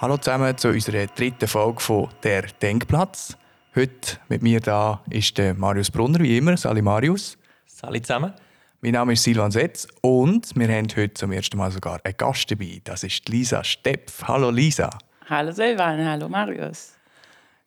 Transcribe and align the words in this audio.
Hallo 0.00 0.16
zusammen 0.16 0.56
zu 0.56 0.68
unserer 0.68 1.08
dritten 1.08 1.46
Folge 1.46 1.78
von 1.78 2.08
«Der 2.22 2.44
Denkplatz». 2.62 3.36
Heute 3.76 4.16
mit 4.30 4.42
mir 4.42 4.58
da 4.58 5.02
ist 5.10 5.36
der 5.36 5.52
Marius 5.52 5.90
Brunner, 5.90 6.20
wie 6.20 6.38
immer. 6.38 6.56
Sali 6.56 6.80
Marius. 6.80 7.36
Sali 7.66 8.00
zusammen. 8.00 8.32
Mein 8.80 8.92
Name 8.92 9.12
ist 9.12 9.24
Silvan 9.24 9.50
Setz 9.50 9.86
und 10.00 10.56
wir 10.56 10.68
haben 10.68 10.88
heute 10.96 11.12
zum 11.12 11.32
ersten 11.32 11.58
Mal 11.58 11.70
sogar 11.70 12.00
einen 12.02 12.16
Gast 12.16 12.50
dabei. 12.50 12.80
Das 12.82 13.04
ist 13.04 13.28
Lisa 13.28 13.62
Stepf. 13.62 14.22
Hallo 14.22 14.48
Lisa. 14.48 14.88
Hallo 15.28 15.52
Silvan, 15.52 16.02
hallo 16.02 16.30
Marius. 16.30 16.94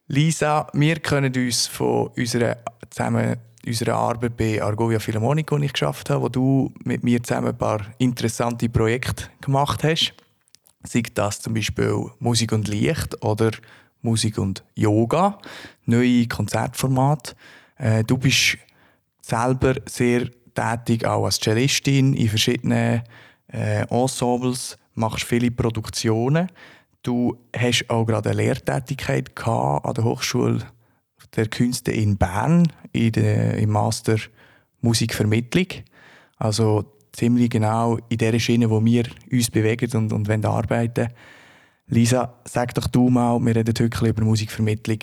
Lisa, 0.07 0.65
wir 0.73 0.95
können 1.01 1.31
uns 1.35 1.67
von 1.67 2.07
unserer, 2.17 2.57
zusammen, 2.89 3.35
unserer 3.63 3.93
Arbeit 3.93 4.35
bei 4.35 4.59
Argovia 4.59 4.97
Philharmonica, 4.97 5.55
die 5.59 5.65
ich 5.65 5.73
geschafft 5.73 6.09
habe, 6.09 6.23
wo 6.23 6.29
du 6.29 6.73
mit 6.83 7.03
mir 7.03 7.21
zusammen 7.21 7.49
ein 7.49 7.57
paar 7.59 7.81
interessante 7.99 8.69
Projekte 8.69 9.25
gemacht 9.39 9.83
hast 9.83 10.15
sei 10.83 11.03
das 11.13 11.41
zum 11.41 11.53
Beispiel 11.53 12.09
Musik 12.19 12.51
und 12.51 12.67
Licht 12.67 13.23
oder 13.23 13.51
Musik 14.01 14.37
und 14.37 14.63
Yoga, 14.75 15.39
neue 15.85 16.27
Konzertformate. 16.27 17.35
Äh, 17.77 18.03
du 18.03 18.17
bist 18.17 18.57
selber 19.21 19.75
sehr 19.85 20.29
tätig 20.53 21.05
auch 21.05 21.25
als 21.25 21.39
Cellistin 21.39 22.13
in 22.13 22.29
verschiedenen 22.29 23.03
äh, 23.47 23.85
Ensembles, 23.89 24.77
machst 24.93 25.23
viele 25.23 25.51
Produktionen. 25.51 26.49
Du 27.01 27.37
hast 27.55 27.89
auch 27.89 28.05
gerade 28.05 28.29
eine 28.29 28.41
Lehrtätigkeit 28.41 29.31
an 29.45 29.93
der 29.93 30.03
Hochschule 30.03 30.59
der 31.35 31.47
Künste 31.47 31.91
in 31.91 32.17
Bern 32.17 32.67
in 32.91 33.11
der, 33.11 33.57
im 33.57 33.71
Master 33.71 34.17
Musikvermittlung. 34.81 35.67
Also 36.37 36.85
ziemlich 37.13 37.49
genau 37.49 37.97
in 38.09 38.17
der 38.17 38.37
Schiene, 38.39 38.69
wo 38.69 38.83
wir 38.83 39.05
uns 39.31 39.49
bewegen 39.49 39.89
und, 39.95 40.11
und 40.11 40.27
wollen 40.27 40.45
arbeiten 40.45 41.09
Lisa, 41.87 42.41
sag 42.45 42.73
doch 42.73 42.87
du 42.87 43.09
mal, 43.09 43.39
wir 43.39 43.55
reden 43.55 43.73
heute 43.77 44.07
über 44.07 44.23
Musikvermittlung. 44.23 44.99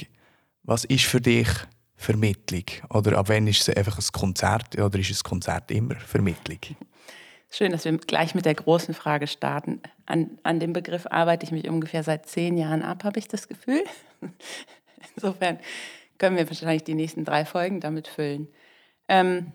Was 0.63 0.85
ist 0.85 1.05
für 1.05 1.21
dich 1.21 1.49
Vermittlung? 1.95 2.65
Oder 2.89 3.19
ab 3.19 3.29
wann 3.29 3.47
ist 3.47 3.69
es 3.69 3.77
einfach 3.77 3.99
ein 3.99 4.13
Konzert 4.13 4.79
oder 4.79 4.99
ist 4.99 5.11
ein 5.11 5.29
Konzert 5.29 5.71
immer 5.71 5.97
Vermittlung? 5.97 6.59
Schön, 7.51 7.73
dass 7.73 7.85
wir 7.85 7.97
gleich 7.99 8.35
mit 8.35 8.47
der 8.47 8.55
großen 8.55 8.95
Frage 8.95 9.27
starten. 9.27 9.83
An, 10.07 10.39
an 10.43 10.61
dem 10.61 10.73
Begriff 10.73 11.07
arbeite 11.11 11.45
ich 11.45 11.53
mich 11.53 11.69
ungefähr 11.69 12.03
seit 12.03 12.27
zehn 12.27 12.57
Jahren 12.57 12.83
ab, 12.83 13.05
habe 13.05 13.19
ich 13.19 13.29
das 13.29 13.49
Gefühl. 13.49 13.85
Insofern 15.17 15.59
können 16.17 16.37
wir 16.37 16.49
wahrscheinlich 16.49 16.85
die 16.85 16.95
nächsten 16.95 17.25
drei 17.25 17.45
Folgen 17.45 17.81
damit 17.81 18.09
füllen. 18.09 18.49
Ähm, 19.09 19.53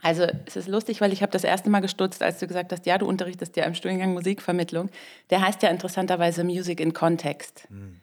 also 0.00 0.26
es 0.46 0.56
ist 0.56 0.68
lustig, 0.68 1.00
weil 1.00 1.12
ich 1.12 1.22
habe 1.22 1.32
das 1.32 1.44
erste 1.44 1.70
Mal 1.70 1.80
gestutzt, 1.80 2.22
als 2.22 2.38
du 2.38 2.46
gesagt 2.46 2.72
hast, 2.72 2.86
ja, 2.86 2.98
du 2.98 3.06
unterrichtest 3.06 3.56
ja 3.56 3.64
im 3.64 3.74
Studiengang 3.74 4.14
Musikvermittlung. 4.14 4.90
Der 5.30 5.40
heißt 5.40 5.62
ja 5.62 5.68
interessanterweise 5.68 6.44
Music 6.44 6.80
in 6.80 6.92
Context. 6.92 7.66
Mhm. 7.70 8.00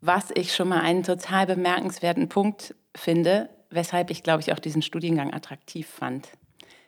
Was 0.00 0.30
ich 0.34 0.54
schon 0.54 0.68
mal 0.68 0.80
einen 0.80 1.02
total 1.02 1.46
bemerkenswerten 1.46 2.28
Punkt 2.28 2.74
finde, 2.94 3.48
weshalb 3.70 4.10
ich, 4.10 4.22
glaube 4.22 4.42
ich, 4.42 4.52
auch 4.52 4.58
diesen 4.58 4.82
Studiengang 4.82 5.32
attraktiv 5.34 5.88
fand. 5.88 6.28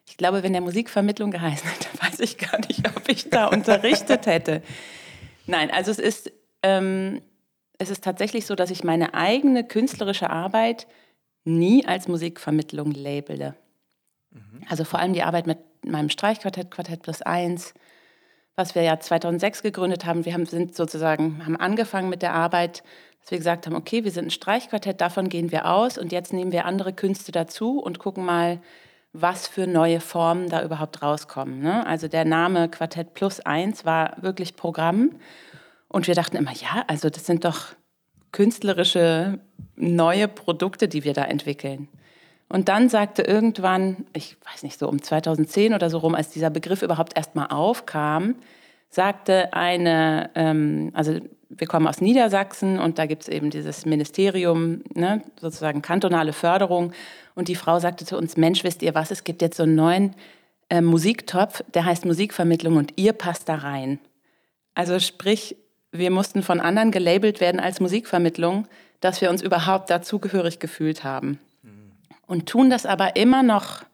Ich 0.08 0.16
glaube, 0.16 0.42
wenn 0.42 0.53
der 0.53 0.62
Musikvermittlung 0.62 1.31
geheißen 1.31 1.69
hätte, 1.69 1.88
weiß 2.03 2.20
ich 2.20 2.38
gar 2.38 2.58
nicht, 2.66 2.86
ob 2.97 3.08
ich 3.08 3.28
da 3.28 3.47
unterrichtet 3.47 4.27
hätte. 4.27 4.62
Nein, 5.47 5.70
also 5.70 5.91
es 5.91 5.98
ist, 5.98 6.33
ähm, 6.62 7.20
es 7.78 7.91
ist 7.91 8.05
tatsächlich 8.05 8.47
so, 8.47 8.55
dass 8.55 8.70
ich 8.70 8.84
meine 8.84 9.14
eigene 9.14 9.64
künstlerische 9.64 10.31
Arbeit 10.31 10.86
nie 11.44 11.86
als 11.86 12.08
Musikvermittlung 12.08 12.92
labele. 12.92 13.55
Mhm. 14.30 14.62
Also 14.69 14.84
vor 14.84 15.00
allem 15.00 15.12
die 15.12 15.22
Arbeit 15.22 15.46
mit 15.46 15.58
meinem 15.84 16.08
Streichquartett, 16.08 16.70
Quartett 16.70 17.03
plus 17.03 17.22
eins, 17.22 17.75
was 18.54 18.75
wir 18.75 18.82
ja 18.82 18.98
2006 18.98 19.62
gegründet 19.62 20.06
haben. 20.06 20.25
Wir 20.25 20.32
haben, 20.32 20.47
sind 20.47 20.75
sozusagen, 20.75 21.44
haben 21.44 21.56
angefangen 21.56 22.09
mit 22.09 22.22
der 22.22 22.34
Arbeit, 22.34 22.82
dass 23.20 23.31
wir 23.31 23.38
gesagt 23.38 23.66
haben, 23.66 23.76
okay, 23.76 24.04
wir 24.04 24.10
sind 24.10 24.26
ein 24.26 24.31
Streichquartett, 24.31 25.00
davon 25.00 25.28
gehen 25.28 25.53
wir 25.53 25.66
aus 25.66 25.98
und 25.98 26.12
jetzt 26.12 26.32
nehmen 26.32 26.53
wir 26.53 26.64
andere 26.64 26.92
Künste 26.92 27.32
dazu 27.32 27.78
und 27.78 27.98
gucken 27.98 28.25
mal, 28.25 28.60
was 29.12 29.48
für 29.48 29.66
neue 29.66 30.00
Formen 30.00 30.48
da 30.48 30.62
überhaupt 30.62 31.03
rauskommen. 31.03 31.60
Ne? 31.60 31.87
Also 31.87 32.08
der 32.08 32.25
Name 32.25 32.69
Quartett 32.69 33.14
plus 33.14 33.41
eins 33.41 33.84
war 33.84 34.16
wirklich 34.20 34.56
Programm 34.56 35.12
und 35.88 36.06
wir 36.06 36.14
dachten 36.14 36.37
immer, 36.37 36.53
ja, 36.53 36.84
also 36.87 37.08
das 37.08 37.26
sind 37.26 37.44
doch 37.44 37.75
künstlerische 38.32 39.41
neue 39.76 40.28
Produkte, 40.28 40.88
die 40.88 41.04
wir 41.04 41.14
da 41.14 41.25
entwickeln. 41.25 41.88
Und 42.48 42.68
dann 42.68 42.88
sagte 42.88 43.22
irgendwann, 43.22 44.06
ich 44.12 44.36
weiß 44.50 44.62
nicht, 44.62 44.78
so 44.78 44.88
um 44.88 45.02
2010 45.02 45.74
oder 45.74 45.90
so 45.90 45.98
rum, 45.98 46.14
als 46.14 46.30
dieser 46.30 46.50
Begriff 46.50 46.82
überhaupt 46.82 47.16
erstmal 47.16 47.48
aufkam, 47.48 48.36
sagte 48.88 49.52
eine, 49.52 50.30
ähm, 50.34 50.90
also 50.94 51.18
wir 51.48 51.66
kommen 51.66 51.88
aus 51.88 52.00
Niedersachsen 52.00 52.78
und 52.78 52.98
da 52.98 53.06
gibt 53.06 53.22
es 53.22 53.28
eben 53.28 53.50
dieses 53.50 53.84
Ministerium, 53.84 54.82
ne, 54.94 55.22
sozusagen 55.40 55.82
kantonale 55.82 56.32
Förderung. 56.32 56.92
Und 57.34 57.48
die 57.48 57.54
Frau 57.54 57.78
sagte 57.78 58.04
zu 58.04 58.16
uns, 58.16 58.36
Mensch, 58.36 58.62
wisst 58.64 58.82
ihr 58.82 58.94
was, 58.94 59.10
es 59.10 59.24
gibt 59.24 59.42
jetzt 59.42 59.56
so 59.56 59.64
einen 59.64 59.74
neuen 59.74 60.14
äh, 60.68 60.80
Musiktopf, 60.80 61.62
der 61.74 61.84
heißt 61.84 62.04
Musikvermittlung 62.04 62.76
und 62.76 62.92
ihr 62.96 63.12
passt 63.12 63.48
da 63.48 63.56
rein. 63.56 63.98
Also 64.74 64.98
sprich, 65.00 65.56
wir 65.90 66.10
mussten 66.10 66.42
von 66.42 66.60
anderen 66.60 66.90
gelabelt 66.90 67.40
werden 67.40 67.60
als 67.60 67.80
Musikvermittlung, 67.80 68.66
dass 69.00 69.20
wir 69.20 69.30
uns 69.30 69.42
überhaupt 69.42 69.90
dazugehörig 69.90 70.58
gefühlt 70.58 71.04
haben 71.04 71.38
und 72.26 72.48
tun 72.48 72.70
das 72.70 72.87
aber 72.87 73.16
immer 73.16 73.42
noch, 73.42 73.84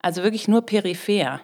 also 0.00 0.22
wirklich 0.22 0.48
nur 0.48 0.62
peripher. 0.62 1.40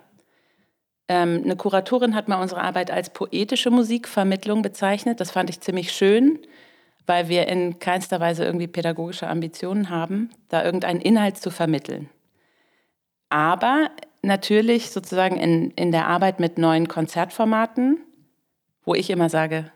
Ähm, 1.09 1.43
eine 1.44 1.56
Kuratorin 1.56 2.15
hat 2.15 2.28
mal 2.28 2.41
unsere 2.41 2.61
Arbeit 2.61 2.91
als 2.91 3.11
poetische 3.11 3.71
Musikvermittlung 3.71 4.62
bezeichnet. 4.62 5.21
Das 5.21 5.31
fand 5.31 5.49
ich 5.49 5.61
ziemlich 5.61 5.93
schön, 5.93 6.39
weil 7.06 7.28
wir 7.28 7.49
in 7.49 7.78
keinster 7.78 8.21
Weise 8.21 8.44
irgendwie 8.44 8.66
pädagogische 8.66 9.28
Ambitionen 9.28 9.89
haben, 9.89 10.31
da 10.49 10.65
irgendeinen 10.65 11.00
Inhalt 11.00 11.39
zu 11.39 11.50
vermitteln. 11.50 12.11
Aber 13.31 13.91
natürlich 14.22 14.91
sozusagen 14.91 15.39
in, 15.39 15.71
in 15.72 15.93
der 15.93 16.06
Arbeit 16.06 16.41
mit 16.41 16.59
neuen 16.59 16.89
Konzertformaten, 16.89 17.99
wo 18.84 18.95
ich 18.95 19.09
immer 19.10 19.31
sage, 19.31 19.71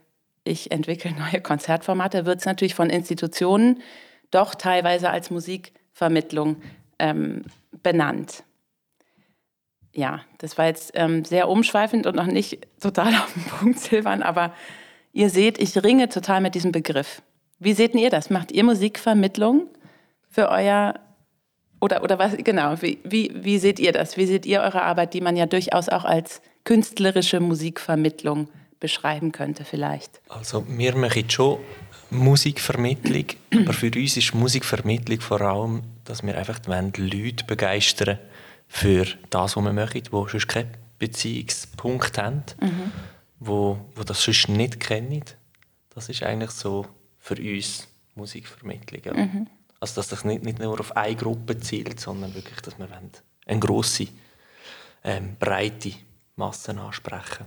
ich 0.45 0.71
entwickle 0.71 1.13
neue 1.33 1.41
Konzertformate, 1.41 2.27
wird 2.27 2.41
es 2.41 2.47
natürlich 2.47 2.75
von 2.75 2.91
Institutionen 2.91 3.81
doch 4.31 4.55
teilweise 4.55 5.11
als 5.11 5.31
Musik 5.31 5.73
Vermittlung 5.93 6.57
ähm, 6.99 7.45
benannt. 7.83 8.45
Ja, 9.95 10.21
das 10.39 10.57
war 10.57 10.67
jetzt 10.67 10.93
ähm, 10.95 11.25
sehr 11.25 11.49
umschweifend 11.49 12.07
und 12.07 12.17
noch 12.17 12.27
nicht 12.27 12.67
total 12.81 13.09
auf 13.15 13.33
den 13.35 13.45
Punkt, 13.45 13.79
Silvan, 13.79 14.23
aber 14.23 14.55
ihr 15.13 15.31
seht, 15.31 15.59
ich 15.59 15.83
ringe 15.83 16.09
total 16.09 16.41
mit 16.41 16.55
diesem 16.55 16.73
Begriff. 16.73 17.23
Wie 17.59 17.75
seht 17.75 17.95
ihr 17.95 18.11
das? 18.11 18.31
Macht 18.31 18.51
ihr 18.53 18.65
Musikvermittlung 18.65 19.69
für 20.29 20.49
euer 20.49 20.95
oder, 21.81 22.05
oder 22.05 22.19
was, 22.19 22.37
genau, 22.37 22.81
wie, 22.81 23.01
wie, 23.03 23.33
wie 23.35 23.59
seht 23.59 23.81
ihr 23.81 23.93
das? 23.93 24.17
Wie 24.17 24.27
seht 24.27 24.47
ihr 24.47 24.61
eure 24.61 24.83
Arbeit, 24.83 25.15
die 25.15 25.21
man 25.21 25.37
ja 25.37 25.47
durchaus 25.47 25.89
auch 25.89 26.05
als 26.05 26.41
künstlerische 26.65 27.41
Musikvermittlung 27.41 28.49
beschreiben 28.79 29.33
könnte 29.33 29.65
vielleicht? 29.65 30.21
Also 30.29 30.65
wir 30.69 30.97
machen 30.97 31.29
schon 31.29 31.59
Musikvermittlung. 32.13 33.25
Aber 33.51 33.73
für 33.73 33.91
uns 33.95 34.17
ist 34.17 34.35
Musikvermittlung 34.35 35.21
vor 35.21 35.41
allem, 35.41 35.83
dass 36.05 36.23
wir 36.23 36.37
einfach 36.37 36.61
Leute 36.67 37.45
begeistern 37.45 38.19
für 38.69 39.07
das, 39.31 39.57
was 39.57 39.65
wir 39.65 39.73
machen, 39.73 40.03
die 40.03 40.11
sonst 40.11 40.49
keinen 40.49 40.77
Beziehungspunkt 40.99 42.19
haben, 42.19 42.43
mhm. 42.61 42.93
wo, 43.41 43.79
wo 43.95 44.03
das 44.03 44.23
sonst 44.23 44.49
nicht 44.49 44.81
kennen. 44.81 45.25
Das 45.91 46.09
ist 46.09 46.23
eigentlich 46.23 46.53
so 46.53 46.87
für 47.19 47.35
uns 47.35 47.89
Musikvermittlung. 48.15 49.03
Ja. 49.05 49.15
Mhm. 49.15 49.47
Also 49.81 49.97
dass 49.97 50.09
das 50.09 50.25
nicht, 50.25 50.45
nicht 50.45 50.59
nur 50.59 50.79
auf 50.79 50.97
eine 50.97 51.17
Gruppe 51.17 51.59
zielt, 51.59 51.99
sondern 51.99 52.35
wirklich, 52.35 52.61
dass 52.61 52.79
wir 52.79 52.89
eine 53.47 53.61
grosse, 53.61 54.07
ähm, 55.03 55.37
breite 55.41 55.93
Masse 56.37 56.79
ansprechen 56.79 57.47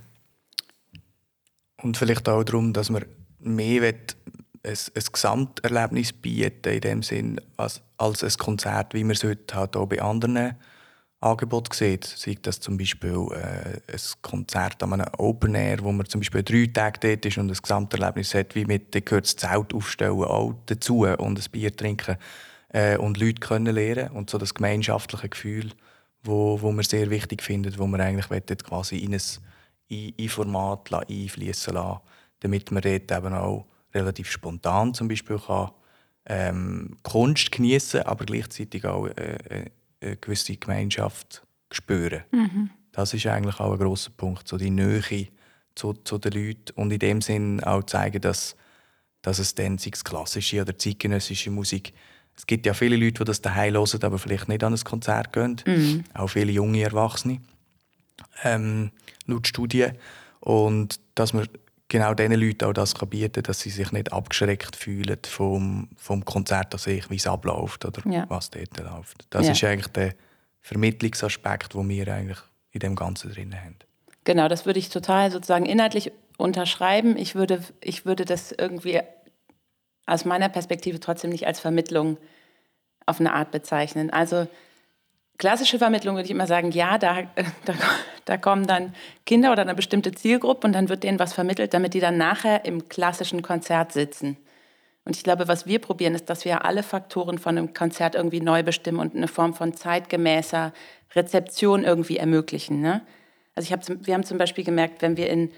Und 1.82 1.98
vielleicht 1.98 2.28
auch 2.28 2.44
darum, 2.44 2.74
dass 2.74 2.90
man 2.90 3.06
mehr 3.40 3.94
ein, 4.66 4.78
ein 4.96 5.04
Gesamterlebnis 5.12 6.14
bieten, 6.14 6.74
in 6.74 6.82
dem 6.82 7.04
Sinn, 7.04 7.42
als, 7.58 7.82
als 7.98 8.24
ein 8.24 8.34
Konzert, 8.38 8.94
wie 8.94 9.04
man 9.04 9.12
es 9.12 9.24
heute 9.24 9.56
halt 9.56 9.76
auch 9.76 9.86
bei 9.86 10.02
anderen 10.02 10.56
Angeboten 11.22 11.74
sieht. 11.74 12.04
Sei 12.04 12.38
das 12.42 12.60
zum 12.60 12.78
Beispiel 12.78 13.28
äh, 13.32 13.94
ein 13.94 14.00
Konzert 14.22 14.82
an 14.84 14.94
einem 14.94 15.08
Open 15.18 15.56
Air, 15.56 15.80
wo 15.82 15.92
man 15.92 16.06
zum 16.08 16.22
Beispiel 16.22 16.44
drei 16.44 16.68
Tage 16.72 17.00
dort 17.00 17.26
ist 17.26 17.38
und 17.38 17.50
ein 17.50 17.58
Gesamterlebnis 17.60 18.34
hat, 18.34 18.56
wie 18.56 18.66
mit, 18.66 18.94
da 18.94 19.00
gehört 19.00 19.26
das 19.26 19.36
Zelt 19.36 19.74
aufstellen 19.74 20.24
auch 20.24 20.54
dazu 20.66 21.06
und 21.06 21.40
ein 21.40 21.52
Bier 21.52 21.76
trinken 21.76 22.18
äh, 22.70 22.98
und 22.98 23.18
Leute 23.18 23.40
kennenlernen 23.40 24.10
und 24.12 24.30
so 24.30 24.38
das 24.38 24.54
gemeinschaftliche 24.54 25.30
Gefühl, 25.30 25.72
wo, 26.24 26.62
wo 26.62 26.72
man 26.72 26.84
sehr 26.84 27.10
wichtig 27.10 27.42
findet, 27.42 27.80
wo 27.80 27.88
man 27.88 28.02
eigentlich 28.02 28.28
quasi 28.64 28.98
in 28.98 29.14
ein, 29.14 29.22
in, 29.88 30.10
in 30.10 30.30
Format 30.30 30.92
einfließen 30.94 31.74
lassen, 31.74 32.00
damit 32.42 32.72
man 32.72 32.82
dort 32.82 33.12
eben 33.12 33.34
auch 33.34 33.66
relativ 33.96 34.30
spontan 34.30 34.94
zum 34.94 35.08
Beispiel 35.08 35.40
kann, 35.40 35.72
ähm, 36.28 36.98
Kunst 37.04 37.52
genießen, 37.52 38.04
aber 38.04 38.26
gleichzeitig 38.26 38.86
auch 38.86 39.08
äh, 39.08 39.38
äh, 39.50 39.66
eine 40.02 40.18
gewisse 40.18 40.58
Gemeinschaft 40.58 41.44
spüren. 41.72 42.24
Mhm. 42.32 42.70
Das 42.92 43.14
ist 43.14 43.26
eigentlich 43.28 43.60
auch 43.60 43.74
ein 43.74 43.80
großer 43.80 44.12
Punkt, 44.12 44.48
so 44.48 44.58
die 44.58 44.70
Nähe 44.70 45.28
zu, 45.76 45.94
zu 45.94 46.18
den 46.18 46.34
Leuten 46.34 46.74
und 46.76 46.92
in 46.92 47.00
dem 47.00 47.22
Sinn 47.22 47.64
auch 47.64 47.84
zeigen, 47.84 48.22
dass, 48.22 48.56
dass 49.22 49.40
es 49.40 49.56
dann, 49.56 49.78
sei 49.78 49.92
es 49.94 50.04
klassische 50.04 50.62
oder 50.62 50.78
zeitgenössische 50.78 51.52
Musik, 51.52 51.94
es 52.38 52.46
gibt 52.46 52.66
ja 52.66 52.74
viele 52.74 52.98
Leute, 52.98 53.20
die 53.20 53.24
das 53.26 53.42
daheim 53.42 53.74
hören, 53.76 54.04
aber 54.04 54.20
vielleicht 54.20 54.50
nicht 54.50 54.64
an 54.64 54.74
ein 54.74 54.84
Konzert 54.84 55.32
gehen. 55.32 55.62
Mhm. 55.66 56.04
Auch 56.14 56.28
viele 56.28 56.52
junge 56.52 56.82
Erwachsene, 56.82 57.40
ähm, 58.44 58.92
laut 59.26 59.48
Studien. 59.48 59.94
Und 60.42 61.00
dass 61.16 61.34
man 61.34 61.48
genau 61.96 62.14
diesen 62.14 62.34
Leuten 62.34 62.66
auch 62.66 62.74
das 62.74 62.94
bieten 62.94 63.32
kann, 63.32 63.44
dass 63.44 63.62
sie 63.62 63.70
sich 63.70 63.94
nicht 63.94 64.12
abgeschreckt 64.12 64.76
fühlen 64.76 65.18
vom, 65.26 65.88
vom 65.96 66.26
Konzert 66.26 66.74
an 66.74 66.80
sich, 66.80 67.10
wie 67.10 67.16
es 67.16 67.26
abläuft 67.26 67.86
oder 67.86 68.02
ja. 68.12 68.26
was 68.28 68.50
dort 68.50 68.78
läuft. 68.78 69.26
Das 69.30 69.46
ja. 69.46 69.54
ist 69.54 69.64
eigentlich 69.64 69.88
der 69.94 70.14
Vermittlungsaspekt, 70.60 71.74
den 71.74 71.88
wir 71.88 72.08
eigentlich 72.10 72.40
in 72.72 72.82
dem 72.82 72.98
Ganzen 72.98 73.32
drin 73.32 73.56
haben. 73.56 73.78
Genau, 74.26 74.50
das 74.50 74.66
würde 74.66 74.80
ich 74.80 74.90
total 74.90 75.32
sozusagen 75.32 75.66
inhaltlich 75.66 76.12
unterschreiben. 76.38 77.16
Ich 77.16 77.34
würde, 77.34 77.64
ich 77.80 78.06
würde 78.06 78.26
das 78.26 78.52
irgendwie 78.52 79.00
aus 80.06 80.26
meiner 80.26 80.50
Perspektive 80.50 81.00
trotzdem 81.00 81.30
nicht 81.30 81.48
als 81.48 81.62
Vermittlung 81.62 82.18
auf 83.06 83.22
eine 83.22 83.34
Art 83.34 83.52
bezeichnen. 83.52 84.10
Also 84.10 84.48
klassische 85.38 85.80
Vermittlung 85.80 86.16
würde 86.16 86.26
ich 86.26 86.32
immer 86.32 86.48
sagen, 86.48 86.72
ja, 86.72 86.98
da, 86.98 87.24
da, 87.66 87.74
da, 88.26 88.38
kommen 88.38 88.68
dann 88.68 88.94
Kinder 89.26 89.52
oder 89.52 89.62
eine 89.62 89.76
bestimmte 89.76 90.12
Zielgruppe 90.12 90.68
und 90.68 90.74
dann 90.74 90.90
wird 90.90 91.04
denen 91.04 91.20
was 91.20 91.34
vermittelt, 91.34 91.74
damit 91.74 91.94
die 91.94 92.00
dann 92.00 92.18
nachher 92.18 92.66
im 92.66 92.90
klassischen 92.90 93.42
Konzert 93.42 93.92
sitzen. 93.92 94.38
Und 95.06 95.16
ich 95.16 95.24
glaube, 95.24 95.48
was 95.48 95.68
wir 95.68 95.80
probieren, 95.80 96.16
ist, 96.16 96.30
dass 96.30 96.46
wir 96.46 96.66
alle 96.66 96.82
Faktoren 96.82 97.38
von 97.38 97.58
einem 97.58 97.74
Konzert 97.74 98.16
irgendwie 98.16 98.42
neu 98.42 98.64
bestimmen 98.64 99.00
und 99.00 99.16
eine 99.16 99.28
Form 99.28 99.54
von 99.54 99.74
zeitgemäßer 99.74 100.74
Rezeption 101.16 101.84
irgendwie 101.84 102.18
ermöglichen. 102.18 102.82
Ne? 102.82 103.02
Also 103.54 103.68
ich 103.68 103.74
hab, 103.74 103.88
wir 104.06 104.14
haben 104.14 104.24
zum 104.24 104.40
Beispiel 104.40 104.64
gemerkt, 104.64 105.04
wenn 105.04 105.16
wir 105.16 105.30
in 105.30 105.52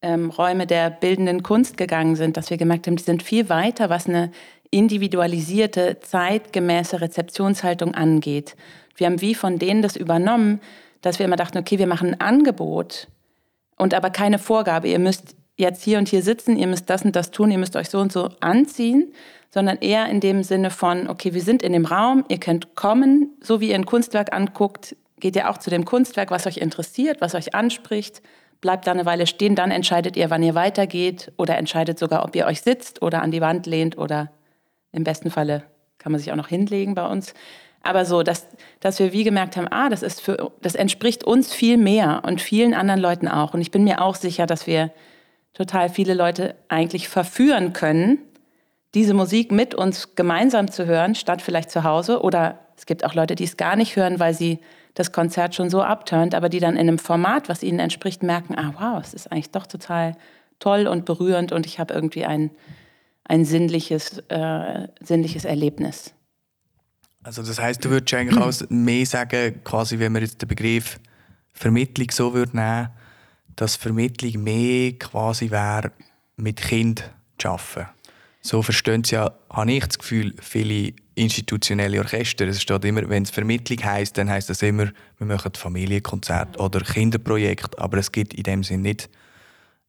ähm, 0.00 0.30
Räume 0.30 0.66
der 0.66 0.90
bildenden 0.90 1.42
Kunst 1.42 1.76
gegangen 1.76 2.16
sind, 2.16 2.36
dass 2.36 2.50
wir 2.50 2.56
gemerkt 2.56 2.86
haben, 2.86 2.96
die 2.96 3.02
sind 3.02 3.22
viel 3.22 3.48
weiter, 3.48 3.90
was 3.90 4.08
eine 4.08 4.32
individualisierte, 4.70 6.00
zeitgemäße 6.00 7.00
Rezeptionshaltung 7.00 7.94
angeht. 7.94 8.56
Wir 8.94 9.06
haben 9.06 9.20
wie 9.20 9.34
von 9.34 9.58
denen 9.58 9.82
das 9.82 9.96
übernommen, 9.96 10.60
dass 11.00 11.18
wir 11.18 11.26
immer 11.26 11.36
dachten, 11.36 11.58
okay, 11.58 11.78
wir 11.78 11.86
machen 11.86 12.14
ein 12.14 12.20
Angebot 12.20 13.08
und 13.76 13.94
aber 13.94 14.10
keine 14.10 14.38
Vorgabe. 14.38 14.88
Ihr 14.88 14.98
müsst 14.98 15.34
jetzt 15.56 15.82
hier 15.82 15.98
und 15.98 16.08
hier 16.08 16.22
sitzen, 16.22 16.56
ihr 16.56 16.66
müsst 16.66 16.88
das 16.90 17.04
und 17.04 17.14
das 17.14 17.30
tun, 17.30 17.50
ihr 17.50 17.58
müsst 17.58 17.76
euch 17.76 17.90
so 17.90 17.98
und 17.98 18.12
so 18.12 18.30
anziehen, 18.40 19.12
sondern 19.52 19.78
eher 19.78 20.06
in 20.06 20.20
dem 20.20 20.42
Sinne 20.42 20.70
von, 20.70 21.08
okay, 21.08 21.34
wir 21.34 21.42
sind 21.42 21.62
in 21.62 21.72
dem 21.72 21.84
Raum, 21.84 22.24
ihr 22.28 22.38
könnt 22.38 22.74
kommen, 22.74 23.36
so 23.40 23.60
wie 23.60 23.68
ihr 23.68 23.76
ein 23.76 23.86
Kunstwerk 23.86 24.34
anguckt, 24.34 24.96
geht 25.20 25.36
ihr 25.36 25.48
auch 25.48 25.58
zu 25.58 25.70
dem 25.70 25.84
Kunstwerk, 25.84 26.30
was 26.30 26.46
euch 26.46 26.56
interessiert, 26.56 27.20
was 27.20 27.34
euch 27.34 27.54
anspricht 27.54 28.22
bleibt 28.64 28.86
da 28.86 28.92
eine 28.92 29.04
Weile 29.04 29.26
stehen, 29.26 29.56
dann 29.56 29.70
entscheidet 29.70 30.16
ihr, 30.16 30.30
wann 30.30 30.42
ihr 30.42 30.54
weitergeht 30.54 31.32
oder 31.36 31.58
entscheidet 31.58 31.98
sogar, 31.98 32.24
ob 32.24 32.34
ihr 32.34 32.46
euch 32.46 32.62
sitzt 32.62 33.02
oder 33.02 33.20
an 33.20 33.30
die 33.30 33.42
Wand 33.42 33.66
lehnt 33.66 33.98
oder 33.98 34.30
im 34.90 35.04
besten 35.04 35.30
Falle 35.30 35.64
kann 35.98 36.12
man 36.12 36.18
sich 36.18 36.32
auch 36.32 36.36
noch 36.36 36.48
hinlegen 36.48 36.94
bei 36.94 37.06
uns. 37.06 37.34
Aber 37.84 38.04
so, 38.06 38.22
dass, 38.22 38.46
dass 38.80 38.98
wir 38.98 39.12
wie 39.12 39.24
gemerkt 39.24 39.56
haben, 39.56 39.68
ah, 39.68 39.90
das, 39.90 40.02
ist 40.02 40.20
für, 40.20 40.50
das 40.62 40.74
entspricht 40.74 41.22
uns 41.22 41.52
viel 41.52 41.76
mehr 41.76 42.22
und 42.24 42.40
vielen 42.40 42.74
anderen 42.74 43.00
Leuten 43.00 43.28
auch. 43.28 43.54
Und 43.54 43.60
ich 43.60 43.70
bin 43.70 43.84
mir 43.84 44.00
auch 44.00 44.14
sicher, 44.14 44.46
dass 44.46 44.66
wir 44.66 44.90
total 45.52 45.88
viele 45.90 46.14
Leute 46.14 46.54
eigentlich 46.68 47.08
verführen 47.08 47.74
können, 47.74 48.18
diese 48.94 49.12
Musik 49.12 49.52
mit 49.52 49.74
uns 49.74 50.14
gemeinsam 50.14 50.70
zu 50.70 50.86
hören, 50.86 51.14
statt 51.14 51.42
vielleicht 51.42 51.70
zu 51.70 51.84
Hause. 51.84 52.22
Oder 52.22 52.58
es 52.76 52.86
gibt 52.86 53.04
auch 53.04 53.14
Leute, 53.14 53.34
die 53.34 53.44
es 53.44 53.56
gar 53.56 53.76
nicht 53.76 53.96
hören, 53.96 54.18
weil 54.18 54.34
sie 54.34 54.60
das 54.94 55.12
Konzert 55.12 55.54
schon 55.54 55.70
so 55.70 55.82
abturnt, 55.82 56.34
aber 56.34 56.48
die 56.48 56.60
dann 56.60 56.74
in 56.74 56.88
einem 56.88 56.98
Format, 56.98 57.48
was 57.48 57.62
ihnen 57.62 57.80
entspricht, 57.80 58.22
merken, 58.22 58.54
ah 58.56 58.74
wow, 58.78 59.02
es 59.02 59.12
ist 59.12 59.30
eigentlich 59.30 59.50
doch 59.50 59.66
total 59.66 60.16
toll 60.58 60.86
und 60.86 61.04
berührend 61.04 61.52
und 61.52 61.66
ich 61.66 61.80
habe 61.80 61.92
irgendwie 61.92 62.24
ein, 62.24 62.50
ein 63.24 63.44
sinnliches, 63.44 64.18
äh, 64.28 64.88
sinnliches 65.00 65.44
Erlebnis. 65.44 66.13
Also 67.24 67.42
das 67.42 67.58
heißt, 67.58 67.82
du 67.82 67.88
würdest 67.88 68.12
eigentlich 68.14 68.38
auch 68.38 68.68
mehr 68.68 69.06
sagen, 69.06 69.64
quasi, 69.64 69.98
wenn 69.98 70.12
man 70.12 70.22
jetzt 70.22 70.40
den 70.42 70.48
Begriff 70.48 71.00
Vermittlung 71.54 72.10
so 72.10 72.34
würde 72.34 72.54
nehmen, 72.54 72.90
dass 73.56 73.76
Vermittlung 73.76 74.44
mehr 74.44 74.92
quasi 74.92 75.50
wäre, 75.50 75.90
mit 76.36 76.60
Kind 76.60 77.10
zu 77.38 77.48
arbeiten. 77.48 77.88
So 78.42 78.60
verstehen 78.60 79.04
sie 79.04 79.14
ja, 79.14 79.32
habe 79.48 79.72
ich 79.72 79.86
das 79.86 79.98
Gefühl, 79.98 80.34
viele 80.38 80.92
institutionelle 81.14 81.98
Orchester. 81.98 82.46
Es 82.46 82.60
steht 82.60 82.84
immer, 82.84 83.08
wenn 83.08 83.22
es 83.22 83.30
Vermittlung 83.30 83.82
heißt, 83.82 84.18
dann 84.18 84.28
heißt 84.28 84.50
das 84.50 84.60
immer, 84.60 84.90
wir 85.16 85.26
machen 85.26 85.52
Familienkonzert 85.54 86.60
oder 86.60 86.80
Kinderprojekt, 86.80 87.78
aber 87.78 87.98
es 87.98 88.12
gibt 88.12 88.34
in 88.34 88.42
dem 88.42 88.62
Sinne 88.62 88.82
nicht 88.82 89.08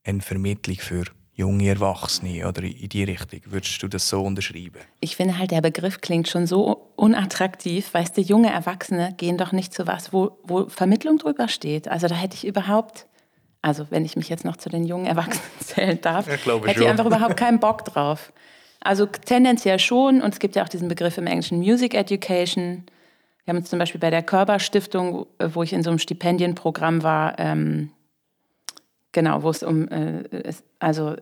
eine 0.05 0.21
Vermittlung 0.21 0.77
für 0.77 1.03
junge 1.35 1.67
Erwachsene 1.67 2.47
oder 2.47 2.63
in 2.63 2.89
die 2.89 3.03
Richtung. 3.03 3.41
Würdest 3.45 3.83
du 3.83 3.87
das 3.87 4.07
so 4.07 4.21
unterschreiben? 4.21 4.79
Ich 5.01 5.15
finde 5.15 5.37
halt, 5.37 5.51
der 5.51 5.61
Begriff 5.61 6.01
klingt 6.01 6.27
schon 6.27 6.47
so 6.47 6.91
unattraktiv. 6.95 7.93
Weißt 7.93 8.17
du, 8.17 8.21
junge 8.21 8.51
Erwachsene 8.51 9.13
gehen 9.17 9.37
doch 9.37 9.51
nicht 9.51 9.73
zu 9.73 9.85
was, 9.85 10.13
wo, 10.13 10.37
wo 10.43 10.67
Vermittlung 10.67 11.17
drüber 11.17 11.47
steht. 11.47 11.87
Also 11.87 12.07
da 12.07 12.15
hätte 12.15 12.35
ich 12.35 12.47
überhaupt, 12.47 13.05
also 13.61 13.87
wenn 13.89 14.05
ich 14.05 14.15
mich 14.15 14.29
jetzt 14.29 14.45
noch 14.45 14.55
zu 14.57 14.69
den 14.69 14.85
jungen 14.85 15.05
Erwachsenen 15.05 15.43
zählen 15.59 16.01
darf, 16.01 16.27
ich 16.27 16.33
hätte 16.33 16.63
schon. 16.63 16.83
ich 16.83 16.87
einfach 16.87 17.05
überhaupt 17.05 17.37
keinen 17.37 17.59
Bock 17.59 17.83
drauf. 17.83 18.31
Also 18.79 19.05
tendenziell 19.05 19.79
schon. 19.79 20.21
Und 20.21 20.33
es 20.33 20.39
gibt 20.39 20.55
ja 20.55 20.63
auch 20.63 20.69
diesen 20.69 20.87
Begriff 20.87 21.17
im 21.17 21.27
Englischen 21.27 21.57
Music 21.57 21.93
Education. 21.95 22.85
Wir 23.43 23.51
haben 23.51 23.57
uns 23.57 23.69
zum 23.69 23.79
Beispiel 23.79 23.99
bei 23.99 24.09
der 24.09 24.23
Körper 24.23 24.59
Stiftung, 24.59 25.25
wo 25.39 25.63
ich 25.63 25.73
in 25.73 25.83
so 25.83 25.89
einem 25.89 25.99
Stipendienprogramm 25.99 27.03
war, 27.03 27.37
ähm, 27.39 27.91
genau, 29.15 29.41
wo 29.41 29.49
es 29.49 29.63
um 29.63 29.87
äh, 29.87 30.23
also 30.77 31.15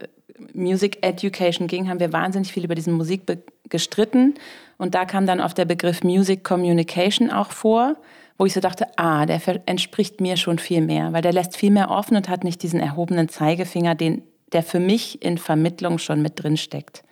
Music 0.54 0.98
Education 1.02 1.68
ging, 1.68 1.88
haben 1.88 2.02
wir 2.02 2.12
wahnsinnig 2.12 2.52
viel 2.52 2.66
über 2.66 2.76
diesen 2.76 2.94
Musik 2.94 3.22
gestritten. 3.70 4.34
Und 4.78 4.96
da 4.96 5.06
kam 5.06 5.26
dann 5.26 5.40
oft 5.40 5.58
der 5.58 5.66
Begriff 5.66 6.04
Music 6.04 6.44
Communication 6.44 7.32
auch 7.32 7.52
vor, 7.52 7.96
wo 8.38 8.46
ich 8.46 8.54
so 8.54 8.60
dachte, 8.60 8.88
ah, 8.98 9.26
der 9.26 9.40
entspricht 9.68 10.20
mir 10.20 10.36
schon 10.36 10.60
viel 10.60 10.82
mehr, 10.82 11.14
weil 11.14 11.22
der 11.22 11.32
lässt 11.32 11.56
viel 11.56 11.72
mehr 11.72 11.92
offen 11.92 12.18
und 12.18 12.28
hat 12.28 12.44
nicht 12.44 12.64
diesen 12.64 12.80
erhobenen 12.80 13.30
Zeigefinger, 13.30 13.96
den, 13.96 14.24
der 14.52 14.64
für 14.64 14.80
mich 14.80 15.22
in 15.22 15.38
Vermittlung 15.38 16.00
schon 16.00 16.22
mit 16.22 16.42
drin 16.42 16.58
steckt. 16.58 17.04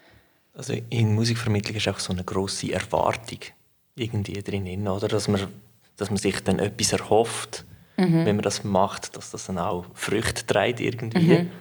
Also 0.54 0.74
in 0.90 1.14
Musikvermittlung 1.14 1.78
ist 1.78 1.88
auch 1.88 2.00
so 2.00 2.12
eine 2.12 2.24
große 2.24 2.74
Erwartung 2.74 3.40
irgendwie 3.96 4.34
drin, 4.42 4.88
oder? 4.88 5.08
Dass 5.08 5.28
man, 5.28 5.48
dass 5.96 6.10
man 6.10 6.18
sich 6.18 6.42
dann 6.42 6.60
etwas 6.60 6.92
erhofft, 6.92 7.66
mhm. 8.02 8.26
wenn 8.26 8.36
man 8.36 8.44
das 8.44 8.64
macht, 8.64 9.16
dass 9.16 9.32
das 9.32 9.46
dann 9.46 9.58
auch 9.58 9.86
Früchte 9.94 10.46
trägt 10.46 10.80
irgendwie. 10.80 11.40
Mhm. 11.40 11.52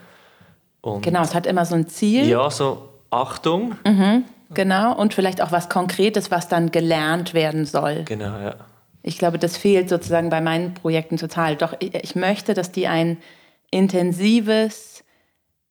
Und 0.80 1.02
genau, 1.02 1.22
es 1.22 1.34
hat 1.34 1.46
immer 1.46 1.64
so 1.64 1.74
ein 1.74 1.88
Ziel. 1.88 2.26
Ja, 2.26 2.50
so 2.50 2.88
Achtung. 3.10 3.76
Mhm. 3.84 4.24
Genau, 4.52 4.96
und 4.96 5.14
vielleicht 5.14 5.42
auch 5.42 5.52
was 5.52 5.68
Konkretes, 5.68 6.30
was 6.30 6.48
dann 6.48 6.72
gelernt 6.72 7.34
werden 7.34 7.66
soll. 7.66 8.04
Genau, 8.04 8.38
ja. 8.40 8.56
Ich 9.02 9.18
glaube, 9.18 9.38
das 9.38 9.56
fehlt 9.56 9.88
sozusagen 9.88 10.28
bei 10.28 10.40
meinen 10.40 10.74
Projekten 10.74 11.16
total. 11.16 11.56
Doch 11.56 11.74
ich 11.80 12.16
möchte, 12.16 12.52
dass 12.54 12.72
die 12.72 12.86
ein 12.86 13.18
intensives, 13.70 15.04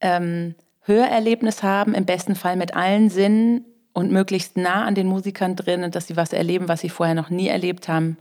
ähm, 0.01 0.55
Hörerlebnis 0.81 1.61
haben, 1.61 1.93
im 1.93 2.05
besten 2.05 2.35
Fall 2.35 2.55
mit 2.55 2.75
allen 2.75 3.09
Sinnen 3.09 3.65
und 3.93 4.11
möglichst 4.11 4.57
nah 4.57 4.85
an 4.85 4.95
den 4.95 5.07
Musikern 5.07 5.55
drin 5.55 5.83
und 5.83 5.95
dass 5.95 6.07
sie 6.07 6.17
was 6.17 6.33
erleben, 6.33 6.67
was 6.67 6.81
sie 6.81 6.89
vorher 6.89 7.15
noch 7.15 7.29
nie 7.29 7.47
erlebt 7.47 7.87
haben, 7.87 8.17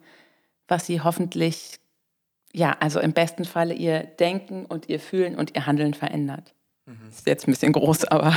was 0.66 0.86
sie 0.86 1.00
hoffentlich, 1.00 1.78
ja, 2.52 2.76
also 2.80 3.00
im 3.00 3.12
besten 3.12 3.44
Fall 3.44 3.72
ihr 3.72 4.02
Denken 4.02 4.64
und 4.64 4.88
ihr 4.88 5.00
Fühlen 5.00 5.36
und 5.36 5.54
ihr 5.54 5.66
Handeln 5.66 5.94
verändert. 5.94 6.54
Das 6.86 6.96
mhm. 6.96 7.08
ist 7.10 7.26
jetzt 7.26 7.48
ein 7.48 7.52
bisschen 7.52 7.72
groß, 7.72 8.04
aber 8.06 8.34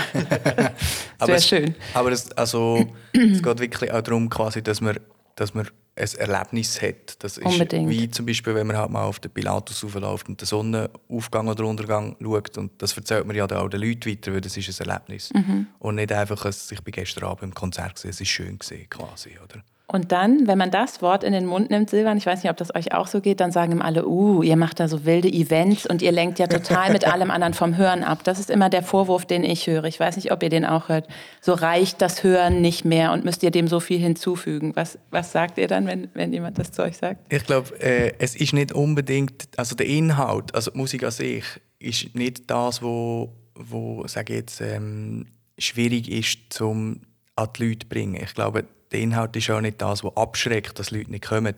sehr 1.26 1.42
schön. 1.42 1.76
Aber 1.94 2.10
das, 2.10 2.32
also, 2.34 2.86
es 3.14 3.42
geht 3.42 3.60
wirklich 3.60 3.92
auch 3.92 4.02
darum, 4.02 4.30
quasi, 4.30 4.62
dass 4.62 4.82
man, 4.82 5.00
dass 5.36 5.54
man 5.54 5.68
ein 5.96 6.08
Erlebnis 6.18 6.82
hat. 6.82 7.24
Das 7.24 7.38
ist 7.38 7.46
Unbedingt. 7.46 7.90
wie 7.90 8.10
zum 8.10 8.26
Beispiel, 8.26 8.56
wenn 8.56 8.68
man 8.68 8.78
halt 8.78 8.90
mal 8.90 9.04
auf 9.04 9.20
den 9.20 9.32
Pilatus 9.32 9.84
raufläuft 9.84 10.28
und 10.30 10.42
den 10.42 10.46
Sonnenaufgang 10.46 11.48
oder 11.48 11.66
Untergang 11.66 12.16
schaut. 12.22 12.58
Und 12.58 12.82
das 12.82 12.96
erzählt 12.96 13.26
man 13.26 13.36
ja 13.36 13.46
auch 13.46 13.70
den 13.70 13.82
Leuten 13.82 14.10
weiter, 14.10 14.34
weil 14.34 14.42
das 14.42 14.58
ist 14.58 14.82
ein 14.82 14.90
Erlebnis. 14.90 15.32
Mhm. 15.34 15.68
Und 15.80 15.96
nicht 15.96 16.12
einfach, 16.12 16.46
ich 16.46 16.82
bin 16.84 16.92
gestern 16.92 17.26
Abend 17.26 17.44
im 17.44 17.54
Konzert 17.54 17.96
gesehen, 17.96 18.12
es 18.12 18.22
ist 18.22 18.30
schön 18.30 18.58
gesehen 18.58 18.90
quasi, 18.90 19.38
oder? 19.44 19.64
Und 19.94 20.14
dann, 20.14 20.48
wenn 20.48 20.58
man 20.58 20.72
das 20.72 21.02
Wort 21.02 21.22
in 21.22 21.34
den 21.34 21.46
Mund 21.46 21.70
nimmt, 21.70 21.90
Silvan, 21.90 22.18
ich 22.18 22.26
weiß 22.26 22.42
nicht, 22.42 22.50
ob 22.50 22.56
das 22.56 22.74
euch 22.74 22.94
auch 22.94 23.08
so 23.08 23.20
geht, 23.20 23.42
dann 23.42 23.52
sagen 23.52 23.74
immer 23.74 23.84
alle, 23.84 24.08
uh, 24.08 24.42
ihr 24.42 24.56
macht 24.56 24.80
da 24.80 24.88
so 24.88 25.04
wilde 25.04 25.28
Events 25.28 25.86
und 25.86 26.02
ihr 26.02 26.14
lenkt 26.14 26.40
ja 26.40 26.48
total 26.48 26.94
mit 26.94 27.06
allem 27.06 27.30
anderen 27.30 27.54
vom 27.54 27.76
Hören 27.76 28.02
ab. 28.02 28.24
Das 28.24 28.40
ist 28.40 28.50
immer 28.50 28.70
der 28.70 28.84
Vorwurf, 28.84 29.26
den 29.26 29.44
ich 29.44 29.68
höre. 29.68 29.84
Ich 29.84 30.00
weiß 30.00 30.16
nicht, 30.16 30.32
ob 30.32 30.44
ihr 30.44 30.50
den 30.50 30.64
auch 30.64 30.88
hört. 30.88 31.10
So 31.42 31.52
reicht 31.52 32.02
das 32.02 32.24
Hören 32.24 32.62
nicht 32.62 32.86
mehr 32.86 33.12
und 33.12 33.26
müsst 33.26 33.44
ihr 33.44 33.52
dem 33.52 33.68
so 33.68 33.82
viel 33.82 34.00
hinzufügen. 34.00 34.72
Was, 34.78 34.98
was 35.10 35.34
sagt 35.34 35.58
ihr 35.58 35.68
dann, 35.68 35.86
wenn, 35.88 36.08
wenn 36.14 36.32
jemand 36.32 36.58
das 36.58 36.72
zu 36.72 36.84
euch 36.84 36.96
sagt? 36.96 37.26
Ich 37.28 37.44
glaube, 37.44 37.78
äh, 37.82 38.14
es 38.18 38.38
ist 38.38 38.54
nicht 38.54 38.72
unbedingt, 38.72 39.50
also 39.58 39.76
der 39.76 39.88
Inhalt, 39.88 40.56
also 40.56 40.72
die 40.72 40.78
Musik 40.78 41.04
an 41.04 41.12
sich, 41.12 41.44
ist 41.80 42.16
nicht 42.16 42.50
das, 42.50 42.82
wo, 42.82 43.34
wo 43.56 44.08
sage 44.08 44.36
jetzt, 44.36 44.62
ähm, 44.62 45.26
schwierig 45.58 46.10
ist, 46.10 46.54
zum 46.54 47.02
an 47.36 47.50
die 47.58 47.68
Leute 47.68 47.80
zu 47.80 47.90
bringen. 47.90 48.16
Ich 48.16 48.34
glaube, 48.34 48.66
der 48.92 49.00
Inhalt 49.00 49.36
ist 49.36 49.50
auch 49.50 49.62
nicht 49.62 49.82
das, 49.82 50.04
was 50.04 50.16
abschreckt, 50.18 50.78
dass 50.78 50.92
Leute 50.92 51.12
nicht 51.12 51.26
kommen. 51.26 51.56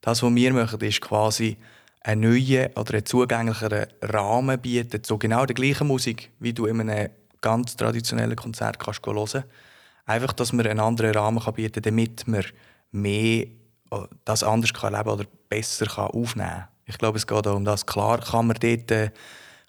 Das, 0.00 0.22
was 0.22 0.34
wir 0.34 0.52
machen, 0.52 0.80
ist 0.80 1.00
quasi 1.00 1.56
einen 2.02 2.20
neuen 2.22 2.70
oder 2.76 2.94
einen 2.94 3.06
zugänglicheren 3.06 3.86
Rahmen 4.02 4.60
bietet, 4.60 5.06
so 5.06 5.16
genau 5.16 5.46
die 5.46 5.54
gleiche 5.54 5.84
Musik, 5.84 6.30
wie 6.38 6.52
du 6.52 6.66
in 6.66 6.80
einem 6.80 7.10
ganz 7.40 7.76
traditionellen 7.76 8.36
Konzert 8.36 8.78
kannst 8.78 9.04
hören 9.06 9.44
Einfach, 10.06 10.34
dass 10.34 10.52
man 10.52 10.66
einen 10.66 10.80
anderen 10.80 11.14
Rahmen 11.14 11.42
kann 11.42 11.54
bieten 11.54 11.82
kann, 11.82 11.82
damit 11.82 12.28
man 12.28 12.44
mehr 12.92 13.46
äh, 13.90 14.06
das 14.24 14.42
anders 14.42 14.74
kann 14.74 14.92
erleben 14.92 15.10
oder 15.10 15.24
besser 15.48 15.86
kann 15.86 16.08
aufnehmen 16.08 16.50
kann. 16.50 16.68
Ich 16.86 16.98
glaube, 16.98 17.16
es 17.16 17.26
geht 17.26 17.46
auch 17.46 17.56
um 17.56 17.64
das. 17.64 17.86
Klar 17.86 18.20
kann 18.20 18.48
man 18.48 18.56
dort, 18.60 18.90
äh, 18.90 19.10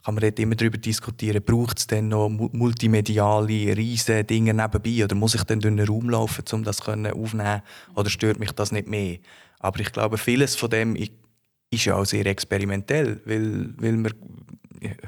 kann 0.06 0.14
man 0.14 0.22
dort 0.22 0.40
immer 0.40 0.54
darüber 0.54 0.78
diskutieren, 0.78 1.42
braucht 1.44 1.80
es 1.80 1.88
denn 1.88 2.10
noch 2.10 2.30
multimediale, 2.30 3.76
riesige 3.76 4.24
Dinge 4.24 4.54
nebenbei 4.54 5.04
oder 5.04 5.16
muss 5.16 5.34
ich 5.34 5.44
dann 5.46 5.60
durch 5.60 5.76
den 5.76 5.88
Raum 5.88 6.12
laufen, 6.12 6.46
um 6.52 6.64
das 6.64 6.80
aufzunehmen 6.80 7.62
oder 7.96 8.10
stört 8.12 8.40
mich 8.40 8.52
das 8.52 8.72
nicht 8.72 8.88
mehr? 8.88 9.18
Aber 9.60 9.80
ich 9.80 9.92
glaube, 9.92 10.20
vieles 10.20 10.56
von 10.56 10.70
dem 10.70 10.96
ist 10.96 11.86
ja 11.86 11.96
auch 11.96 12.06
sehr 12.06 12.28
experimentell, 12.28 13.20
weil, 13.26 13.74
weil 13.78 13.94
man 13.94 14.14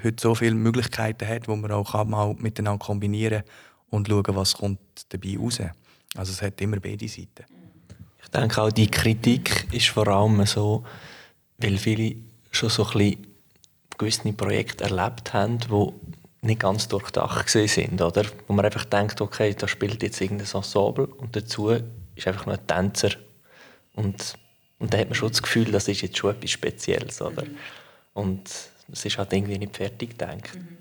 heute 0.04 0.20
so 0.20 0.34
viele 0.34 0.56
Möglichkeiten 0.56 1.27
hat, 1.27 1.48
wo 1.48 1.56
man 1.56 1.72
auch 1.72 1.92
kann 1.92 2.10
mal 2.10 2.34
miteinander 2.39 2.84
kombinieren 2.84 3.44
und 3.92 4.08
schauen, 4.08 4.24
was 4.30 4.56
kommt 4.56 4.80
dabei 5.10 5.38
raus. 5.38 5.62
Also 6.16 6.32
es 6.32 6.42
hat 6.42 6.60
immer 6.60 6.80
beide 6.80 7.08
Seiten. 7.08 7.46
Ich 8.24 8.30
denke 8.30 8.60
auch, 8.60 8.72
die 8.72 8.89
Kritik 8.89 9.68
ist 9.72 9.89
vor 9.89 10.08
allem 10.08 10.44
so, 10.48 10.84
weil 11.60 11.77
viele 11.77 12.16
schon 12.50 12.70
so 12.70 12.84
ein 12.84 12.98
bisschen 12.98 13.27
gewisse 13.98 14.32
Projekte 14.34 14.84
erlebt 14.84 15.34
haben, 15.34 15.60
die 15.60 15.94
nicht 16.42 16.60
ganz 16.60 16.88
durchdacht 16.88 17.50
sind, 17.50 18.01
oder? 18.01 18.24
Wo 18.48 18.54
man 18.54 18.66
einfach 18.66 18.86
denkt, 18.86 19.22
okay, 19.22 19.56
da 19.58 19.68
spielt 19.68 20.04
jetzt 20.04 20.22
irgendein 20.22 20.48
Ensemble 20.48 21.08
und 21.08 21.36
dazu 21.36 21.70
ist 21.70 22.27
einfach 22.27 22.46
nur 22.46 22.56
ein 22.56 22.68
Tänzer 22.68 23.12
und, 23.94 24.36
und 24.80 24.94
da 24.94 24.98
hat 24.98 25.08
man 25.08 25.16
schon 25.16 25.30
das 25.30 25.42
Gefühl, 25.42 25.72
das 25.72 25.88
ist 25.88 26.01
jetzt 26.01 26.18
schon 26.18 26.36
etwas 26.36 26.51
Spezielles, 26.51 27.22
oder? 27.22 27.44
Mhm. 27.44 27.58
Und 28.13 28.50
es 28.92 29.06
ist 29.06 29.18
halt 29.18 29.34
irgendwie 29.34 29.58
nicht 29.58 29.75
fertig 29.75 30.12
gedacht. 30.12 30.56
Mhm. 30.56 30.77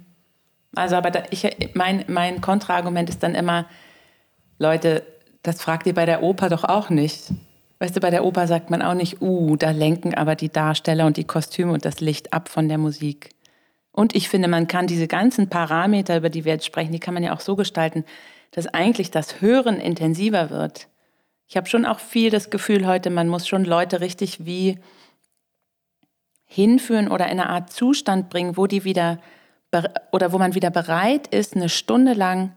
Also, 0.75 0.97
aber 0.97 1.11
da, 1.11 1.23
ich, 1.31 1.47
mein, 1.75 2.05
mein 2.07 2.41
Kontraargument 2.41 3.09
ist 3.09 3.23
dann 3.23 3.35
immer, 3.35 3.67
Leute, 4.59 5.03
das 5.43 5.63
fragt 5.63 5.87
ihr 5.87 5.95
bei 5.95 6.07
der 6.07 6.23
Oper 6.23 6.51
doch 6.51 6.65
auch 6.65 6.91
nicht. 6.91 7.31
Weißt 7.79 7.95
du, 7.95 8.01
bei 8.01 8.11
der 8.11 8.25
Oper 8.25 8.47
sagt 8.47 8.71
man 8.71 8.81
auch 8.81 8.95
nicht, 8.95 9.21
uh, 9.21 9.57
da 9.57 9.71
lenken 9.71 10.15
aber 10.15 10.35
die 10.35 10.49
Darsteller 10.49 11.07
und 11.07 11.17
die 11.17 11.25
Kostüme 11.25 11.73
und 11.73 11.85
das 11.85 12.01
Licht 12.01 12.33
ab 12.33 12.49
von 12.49 12.69
der 12.69 12.79
Musik. 12.79 13.31
Und 13.93 14.15
ich 14.15 14.29
finde, 14.29 14.49
man 14.49 14.67
kann 14.67 14.87
diese 14.87 15.09
ganzen 15.09 15.49
Parameter, 15.49 16.17
über 16.17 16.31
die 16.31 16.45
wir 16.45 16.53
jetzt 16.53 16.67
sprechen, 16.67 16.93
die 16.93 17.01
kann 17.01 17.15
man 17.15 17.23
ja 17.23 17.35
auch 17.35 17.41
so 17.41 17.57
gestalten, 17.57 18.05
dass 18.51 18.67
eigentlich 18.67 19.11
das 19.11 19.41
Hören 19.41 19.81
intensiver 19.81 20.51
wird. 20.51 20.89
Ich 21.49 21.57
habe 21.57 21.69
schon 21.69 21.87
auch 21.87 22.01
viel 22.01 22.31
das 22.31 22.51
Gefühl 22.51 22.87
heute, 22.87 23.11
man 23.11 23.29
muss 23.29 23.47
schon 23.47 23.65
Leute 23.65 24.01
richtig 24.01 24.45
wie 24.45 24.79
hinführen 26.45 27.09
oder 27.09 27.27
in 27.27 27.41
eine 27.41 27.49
Art 27.49 27.73
Zustand 27.73 28.31
bringen, 28.31 28.57
wo 28.57 28.67
die 28.67 28.85
wieder 28.85 29.19
oder 30.13 30.33
wo 30.33 30.39
man 30.39 30.55
wieder 30.55 30.71
bereit 30.71 31.27
ist, 31.27 31.55
eine 31.55 31.69
Stunde 31.69 32.15
lang 32.15 32.53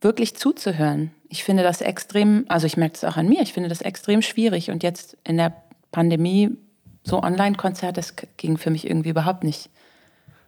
wirklich 0.00 0.36
zuzuhören 0.36 1.10
ich 1.28 1.44
finde 1.44 1.62
das 1.62 1.80
extrem, 1.80 2.44
also 2.48 2.66
ich 2.66 2.76
merke 2.76 2.94
das 3.00 3.04
auch 3.04 3.16
an 3.16 3.28
mir, 3.28 3.42
ich 3.42 3.52
finde 3.52 3.68
das 3.68 3.80
extrem 3.80 4.22
schwierig. 4.22 4.70
Und 4.70 4.82
jetzt 4.82 5.16
in 5.24 5.36
der 5.36 5.52
Pandemie, 5.90 6.56
so 7.02 7.22
Online-Konzerte, 7.22 7.94
das 7.94 8.14
ging 8.36 8.58
für 8.58 8.70
mich 8.70 8.86
irgendwie 8.86 9.10
überhaupt 9.10 9.44
nicht. 9.44 9.70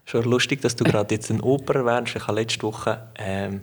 Schon 0.04 0.24
lustig, 0.24 0.62
dass 0.62 0.76
du 0.76 0.84
gerade 0.84 1.14
jetzt 1.14 1.30
eine 1.30 1.42
Oper 1.42 1.76
erwähnst. 1.76 2.16
Ich 2.16 2.26
habe 2.26 2.40
letzte 2.40 2.62
Woche 2.62 3.08
ähm, 3.16 3.62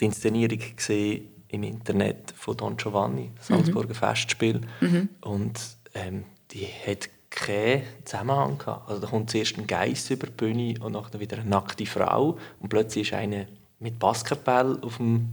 die 0.00 0.06
Inszenierung 0.06 0.58
gesehen 0.76 1.28
im 1.48 1.64
Internet 1.64 2.32
von 2.36 2.56
Don 2.56 2.76
Giovanni, 2.76 3.24
mhm. 3.24 3.32
Salzburger 3.40 3.94
Festspiel. 3.94 4.60
Mhm. 4.80 5.08
Und 5.20 5.60
ähm, 5.94 6.24
die 6.52 6.66
hat 6.66 7.08
keinen 7.30 7.82
Zusammenhang 8.04 8.58
gehabt. 8.58 8.88
Also 8.88 9.00
da 9.00 9.08
kommt 9.08 9.30
zuerst 9.30 9.58
ein 9.58 9.66
Geist 9.66 10.10
über 10.10 10.26
die 10.26 10.32
Bühne 10.32 10.74
und 10.80 10.92
nachher 10.92 11.18
wieder 11.18 11.38
eine 11.38 11.48
nackte 11.48 11.86
Frau 11.86 12.38
und 12.60 12.68
plötzlich 12.68 13.08
ist 13.08 13.14
eine 13.14 13.48
mit 13.82 13.98
Basketball 13.98 14.80
auf 14.82 14.96
dem 14.96 15.28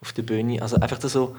auf 0.00 0.12
der 0.12 0.22
Bühne. 0.22 0.62
Also 0.62 0.76
einfach 0.76 1.00
so, 1.00 1.36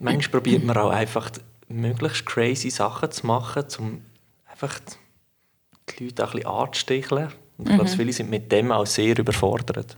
manchmal 0.00 0.40
probiert 0.40 0.64
man 0.64 0.76
auch 0.76 0.90
einfach 0.90 1.30
möglichst 1.68 2.26
crazy 2.26 2.70
Sachen 2.70 3.10
zu 3.10 3.26
machen, 3.26 3.64
um 3.78 4.02
einfach 4.50 4.80
die 5.98 6.04
Leute 6.04 6.24
auch 6.24 6.34
ein 6.34 6.40
bisschen 6.40 6.46
anzusticheln. 6.46 7.28
Und 7.58 7.68
ich 7.68 7.74
glaube, 7.74 7.90
mhm. 7.90 7.96
viele 7.96 8.12
sind 8.12 8.30
mit 8.30 8.50
dem 8.50 8.72
auch 8.72 8.86
sehr 8.86 9.18
überfordert. 9.18 9.96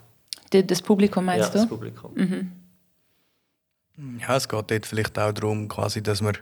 Das 0.51 0.83
Publikum 0.83 1.25
meinst 1.25 1.47
ja, 1.47 1.53
du? 1.53 1.59
das 1.59 1.69
Publikum. 1.69 2.13
Mhm. 2.15 2.53
Ja, 4.21 4.37
es 4.37 4.49
geht 4.49 4.71
dort 4.71 4.87
vielleicht 4.87 5.19
auch 5.19 5.33
darum, 5.33 5.69
quasi, 5.69 6.03
dass 6.03 6.21
man, 6.21 6.37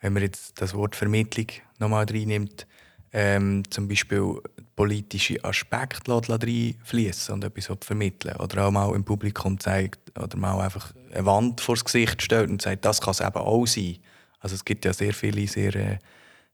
wenn 0.00 0.12
man 0.12 0.22
jetzt 0.22 0.60
das 0.60 0.74
Wort 0.74 0.96
Vermittlung 0.96 1.46
nochmal 1.78 2.06
reinnimmt, 2.08 2.66
ähm, 3.12 3.62
zum 3.70 3.86
Beispiel 3.86 4.40
politische 4.76 5.42
Aspekte 5.44 6.12
reinfließen 6.12 7.34
und 7.34 7.44
etwas 7.44 7.70
vermitteln. 7.80 8.36
Oder 8.36 8.66
auch 8.66 8.70
mal 8.70 8.94
im 8.94 9.04
Publikum 9.04 9.58
zeigt, 9.58 10.18
oder 10.18 10.36
mal 10.36 10.60
einfach 10.60 10.92
eine 11.12 11.24
Wand 11.26 11.60
vor 11.60 11.76
das 11.76 11.84
Gesicht 11.84 12.22
stellt 12.22 12.50
und 12.50 12.62
sagt, 12.62 12.84
das 12.84 13.00
kann 13.00 13.12
es 13.12 13.20
eben 13.20 13.36
auch 13.36 13.66
sein. 13.66 13.98
Also 14.40 14.54
es 14.56 14.64
gibt 14.64 14.84
ja 14.84 14.92
sehr 14.92 15.14
viele 15.14 15.46
sehr, 15.46 15.74
äh, 15.74 15.98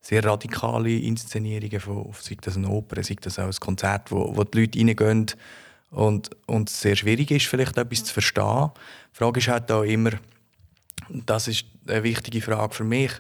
sehr 0.01 0.25
radikale 0.25 0.97
Inszenierungen, 0.99 1.81
von, 1.81 2.13
sei 2.21 2.37
das 2.41 2.57
eine 2.57 2.69
Oper, 2.69 3.03
sei 3.03 3.17
das 3.21 3.39
auch 3.39 3.47
ein 3.47 3.61
Konzert, 3.61 4.11
wo, 4.11 4.37
wo 4.37 4.45
die 4.45 4.61
Leute 4.61 4.79
reingehen 4.79 5.27
und, 5.91 6.31
und 6.47 6.71
es 6.71 6.81
sehr 6.81 6.97
schwierig 6.97 7.31
ist, 7.31 7.47
vielleicht 7.47 7.77
etwas 7.77 8.05
zu 8.05 8.13
verstehen. 8.13 8.71
Die 9.13 9.17
Frage 9.17 9.41
ist 9.41 9.49
halt 9.49 9.71
auch 9.73 9.83
immer, 9.83 10.13
das 11.09 11.49
ist 11.49 11.65
eine 11.89 12.03
wichtige 12.03 12.41
Frage 12.41 12.75
für 12.75 12.85
mich, 12.85 13.11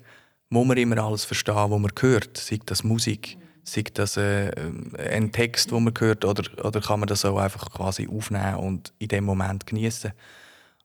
muss 0.48 0.66
man 0.66 0.76
immer 0.76 0.98
alles 0.98 1.24
verstehen, 1.24 1.70
was 1.70 1.80
man 1.80 1.90
hört, 2.00 2.36
sei 2.36 2.58
das 2.64 2.84
Musik, 2.84 3.36
sei 3.64 3.84
das 3.92 4.16
äh, 4.16 4.50
ein 4.98 5.32
Text, 5.32 5.70
den 5.70 5.84
man 5.84 5.94
hört, 5.98 6.24
oder, 6.24 6.44
oder 6.64 6.80
kann 6.80 7.00
man 7.00 7.06
das 7.06 7.24
auch 7.24 7.38
einfach 7.38 7.70
quasi 7.70 8.08
aufnehmen 8.08 8.56
und 8.56 8.92
in 8.98 9.08
dem 9.08 9.24
Moment 9.24 9.66
genießen. 9.66 10.12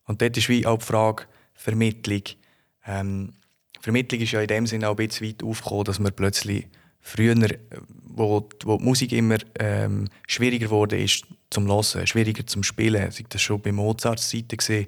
Und 0.06 0.22
dort 0.22 0.38
ist 0.38 0.50
wie 0.50 0.66
auch 0.66 0.80
die 0.80 0.86
Frage 0.86 1.24
Vermittlung. 1.54 2.24
Ähm, 2.86 3.34
Vermittlung 3.82 4.22
ist 4.22 4.32
ja 4.32 4.42
in 4.42 4.48
dem 4.48 4.68
Sinne 4.68 4.90
auch 4.90 4.98
ein 4.98 5.08
bisschen 5.08 5.28
weit 5.28 5.44
aufgekommen, 5.44 5.86
dass 5.86 6.00
man 6.00 6.14
plötzlich 6.14 6.68
früher, 7.00 7.36
wo, 8.04 8.50
wo 8.64 8.78
die 8.78 8.84
Musik 8.84 9.12
immer 9.12 9.38
ähm, 9.60 10.08
schwieriger 10.28 10.70
wurde 10.70 11.00
ist 11.00 11.26
zum 11.50 11.68
Hören, 11.68 12.08
schwieriger 12.08 12.46
zum 12.46 12.64
Spielen, 12.64 13.12
sei 13.12 13.24
das 13.30 13.42
schon 13.42 13.62
bei 13.62 13.72
Mozarts 13.72 14.30
Seite 14.30 14.58
gesehen, 14.58 14.88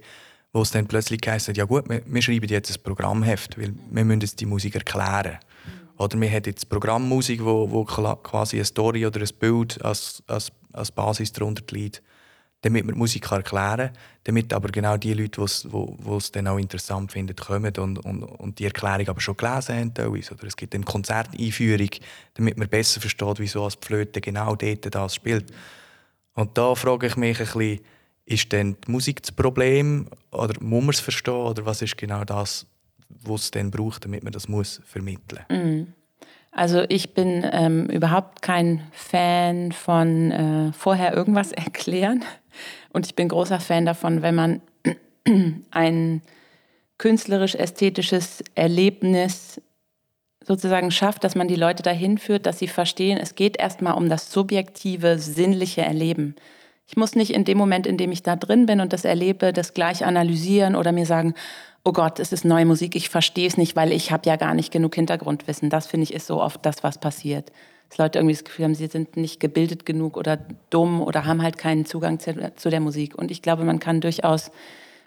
wo 0.51 0.61
es 0.61 0.71
dann 0.71 0.87
plötzlich 0.87 1.21
heisst, 1.27 1.55
ja 1.55 1.65
gut, 1.65 1.87
wir, 1.89 2.01
wir, 2.05 2.21
schreiben 2.21 2.47
jetzt 2.47 2.75
ein 2.75 2.81
Programmheft, 2.81 3.57
weil 3.59 3.73
wir 3.91 4.05
müssen 4.05 4.21
jetzt 4.21 4.39
die 4.39 4.45
Musik 4.45 4.75
erklären. 4.75 5.37
Oder 5.97 6.19
wir 6.19 6.29
haben 6.29 6.43
jetzt 6.45 6.69
Programmmusik, 6.69 7.43
wo, 7.43 7.69
wo 7.71 7.83
quasi 7.83 8.57
eine 8.57 8.65
Story 8.65 9.05
oder 9.05 9.21
ein 9.21 9.29
Bild 9.39 9.83
als, 9.83 10.21
als, 10.27 10.51
als 10.71 10.91
Basis 10.91 11.31
darunter 11.31 11.63
liegt, 11.71 12.03
damit 12.61 12.85
wir 12.85 12.93
die 12.93 12.99
Musik 12.99 13.31
erklären 13.31 13.77
kann, 13.77 13.97
damit 14.23 14.53
aber 14.53 14.69
genau 14.69 14.97
die 14.97 15.13
Leute, 15.13 15.41
die 15.41 16.15
es 16.15 16.31
dann 16.31 16.47
auch 16.47 16.57
interessant 16.57 17.11
finden, 17.11 17.35
kommen 17.35 17.73
und, 17.77 17.99
und, 17.99 18.23
und 18.23 18.59
die 18.59 18.65
Erklärung 18.65 19.07
aber 19.07 19.21
schon 19.21 19.37
gelesen 19.37 19.75
haben. 19.75 19.93
Teilweise. 19.93 20.33
Oder 20.33 20.47
es 20.47 20.55
gibt 20.55 20.75
eine 20.75 20.83
Konzerteinführung, 20.83 21.89
damit 22.35 22.57
man 22.57 22.69
besser 22.69 23.01
versteht, 23.01 23.39
wieso 23.39 23.63
als 23.63 23.77
Flöte 23.81 24.21
genau 24.21 24.55
dort 24.55 24.93
das 24.93 25.15
spielt. 25.15 25.51
Und 26.33 26.57
da 26.57 26.75
frage 26.75 27.07
ich 27.07 27.15
mich 27.15 27.39
ein 27.39 27.45
bisschen, 27.45 27.79
ist 28.25 28.51
denn 28.51 28.75
die 28.85 28.91
Musik 28.91 29.23
das 29.23 29.31
Problem 29.31 30.07
oder 30.31 30.53
muss 30.61 30.83
man 30.83 30.89
es 30.89 30.99
verstehen 30.99 31.33
oder 31.33 31.65
was 31.65 31.81
ist 31.81 31.97
genau 31.97 32.23
das, 32.25 32.67
was 33.09 33.43
es 33.43 33.51
denn 33.51 33.71
braucht, 33.71 34.05
damit 34.05 34.23
man 34.23 34.33
das 34.33 34.47
muss 34.47 34.81
vermitteln 34.85 35.45
mhm. 35.49 35.93
Also 36.51 36.85
ich 36.89 37.13
bin 37.13 37.47
ähm, 37.51 37.85
überhaupt 37.85 38.41
kein 38.41 38.81
Fan 38.91 39.71
von 39.71 40.31
äh, 40.31 40.73
vorher 40.73 41.13
irgendwas 41.13 41.51
erklären 41.51 42.23
und 42.91 43.05
ich 43.05 43.15
bin 43.15 43.29
großer 43.29 43.59
Fan 43.59 43.85
davon, 43.85 44.23
wenn 44.23 44.33
man 44.33 44.61
ein 45.71 46.21
künstlerisch-ästhetisches 46.97 48.43
Erlebnis 48.55 49.61
sozusagen 50.47 50.91
schafft, 50.91 51.23
dass 51.23 51.35
man 51.35 51.47
die 51.47 51.55
Leute 51.55 51.83
dahin 51.83 52.17
führt, 52.17 52.45
dass 52.45 52.57
sie 52.57 52.67
verstehen, 52.67 53.19
es 53.19 53.35
geht 53.35 53.57
erstmal 53.57 53.93
um 53.93 54.09
das 54.09 54.31
subjektive, 54.31 55.19
sinnliche 55.19 55.81
Erleben. 55.81 56.35
Ich 56.87 56.95
muss 56.95 57.15
nicht 57.15 57.31
in 57.31 57.43
dem 57.43 57.57
Moment, 57.57 57.85
in 57.85 57.97
dem 57.97 58.11
ich 58.11 58.23
da 58.23 58.35
drin 58.37 58.65
bin 58.65 58.79
und 58.79 58.93
das 58.93 59.03
erlebe, 59.03 59.51
das 59.51 59.73
gleich 59.73 60.05
analysieren 60.05 60.75
oder 60.75 60.93
mir 60.93 61.05
sagen, 61.05 61.33
oh 61.83 61.91
Gott, 61.91 62.19
es 62.19 62.31
ist 62.31 62.45
neue 62.45 62.65
Musik, 62.65 62.95
ich 62.95 63.09
verstehe 63.09 63.47
es 63.47 63.57
nicht, 63.57 63.75
weil 63.75 63.91
ich 63.91 64.11
habe 64.11 64.27
ja 64.27 64.37
gar 64.37 64.53
nicht 64.53 64.71
genug 64.71 64.95
Hintergrundwissen. 64.95 65.69
Das 65.69 65.87
finde 65.87 66.05
ich 66.05 66.13
ist 66.13 66.27
so 66.27 66.41
oft 66.41 66.65
das, 66.65 66.83
was 66.83 66.97
passiert. 66.97 67.51
Dass 67.89 67.97
Leute 67.97 68.19
irgendwie 68.19 68.35
das 68.35 68.43
Gefühl 68.43 68.65
haben, 68.65 68.75
sie 68.75 68.87
sind 68.87 69.17
nicht 69.17 69.39
gebildet 69.39 69.85
genug 69.85 70.17
oder 70.17 70.37
dumm 70.69 71.01
oder 71.01 71.25
haben 71.25 71.41
halt 71.41 71.57
keinen 71.57 71.85
Zugang 71.85 72.19
zu, 72.19 72.53
zu 72.55 72.69
der 72.69 72.79
Musik. 72.79 73.15
Und 73.15 73.31
ich 73.31 73.41
glaube, 73.41 73.63
man 73.65 73.79
kann 73.79 74.01
durchaus 74.01 74.51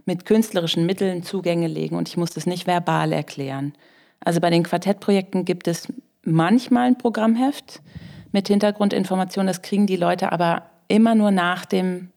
mit 0.05 0.27
künstlerischen 0.27 0.87
Mitteln 0.87 1.23
Zugänge 1.23 1.67
legen 1.67 1.97
und 1.97 2.09
ich 2.09 2.17
muss 2.17 2.31
das 2.31 2.47
nicht 2.47 2.67
verbal 2.67 3.13
erklären. 3.13 3.75
Also 4.21 4.41
bei 4.41 4.51
den 4.51 4.65
Quartettprojekten 4.65 5.45
gibt 5.45 5.67
es 5.67 5.89
manchmal 6.25 6.89
ein 6.89 6.99
Programmheft 6.99 7.81
mit 8.33 8.49
Hintergrundinformationen, 8.49 9.49
das 9.49 9.63
kriegen 9.63 9.87
die 9.87 9.97
Leute 9.97 10.33
aber 10.33 10.63
immer 10.91 11.15
nur 11.15 11.31
nach, 11.31 11.65
dem, 11.65 12.11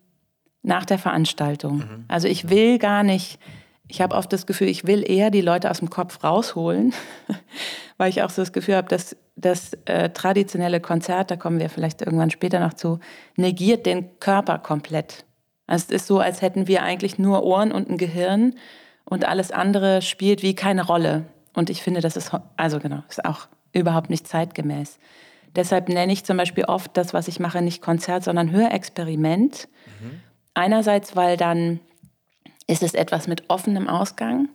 nach 0.61 0.85
der 0.85 0.97
Veranstaltung. 0.97 1.77
Mhm. 1.77 2.05
Also 2.07 2.27
ich 2.27 2.49
will 2.49 2.79
gar 2.79 3.03
nicht 3.03 3.39
ich 3.87 4.01
habe 4.01 4.15
oft 4.15 4.31
das 4.31 4.45
Gefühl, 4.45 4.69
ich 4.69 4.87
will 4.87 5.03
eher 5.07 5.29
die 5.29 5.41
Leute 5.41 5.69
aus 5.69 5.79
dem 5.79 5.89
Kopf 5.89 6.23
rausholen, 6.23 6.93
weil 7.97 8.09
ich 8.09 8.23
auch 8.23 8.29
so 8.29 8.41
das 8.41 8.53
Gefühl 8.53 8.75
habe, 8.75 8.87
dass 8.87 9.15
das 9.35 9.73
äh, 9.85 10.09
traditionelle 10.09 10.79
Konzert, 10.79 11.31
da 11.31 11.35
kommen 11.35 11.59
wir 11.59 11.69
vielleicht 11.69 12.01
irgendwann 12.01 12.31
später 12.31 12.59
noch 12.59 12.73
zu, 12.73 12.99
negiert 13.35 13.85
den 13.85 14.19
Körper 14.19 14.57
komplett. 14.57 15.25
Also 15.67 15.85
es 15.89 16.01
ist 16.01 16.07
so, 16.07 16.19
als 16.19 16.41
hätten 16.41 16.67
wir 16.67 16.83
eigentlich 16.83 17.19
nur 17.19 17.43
Ohren 17.43 17.71
und 17.71 17.89
ein 17.89 17.97
Gehirn 17.97 18.55
und 19.05 19.25
alles 19.27 19.51
andere 19.51 20.01
spielt 20.01 20.43
wie 20.43 20.55
keine 20.55 20.85
Rolle. 20.85 21.25
Und 21.53 21.69
ich 21.69 21.83
finde, 21.83 22.01
das 22.01 22.17
ist, 22.17 22.31
also 22.57 22.79
genau, 22.79 23.03
ist 23.09 23.23
auch 23.23 23.47
überhaupt 23.73 24.09
nicht 24.09 24.27
zeitgemäß. 24.27 24.97
Deshalb 25.55 25.89
nenne 25.89 26.11
ich 26.11 26.23
zum 26.23 26.37
Beispiel 26.37 26.65
oft 26.65 26.97
das, 26.97 27.13
was 27.13 27.27
ich 27.27 27.39
mache, 27.39 27.61
nicht 27.61 27.81
Konzert, 27.81 28.23
sondern 28.23 28.51
Hörexperiment. 28.51 29.67
Mhm. 30.01 30.21
Einerseits, 30.53 31.15
weil 31.15 31.37
dann 31.37 31.79
ist 32.67 32.83
es 32.83 32.93
etwas 32.93 33.27
mit 33.27 33.49
offenem 33.49 33.87
Ausgang, 33.87 34.49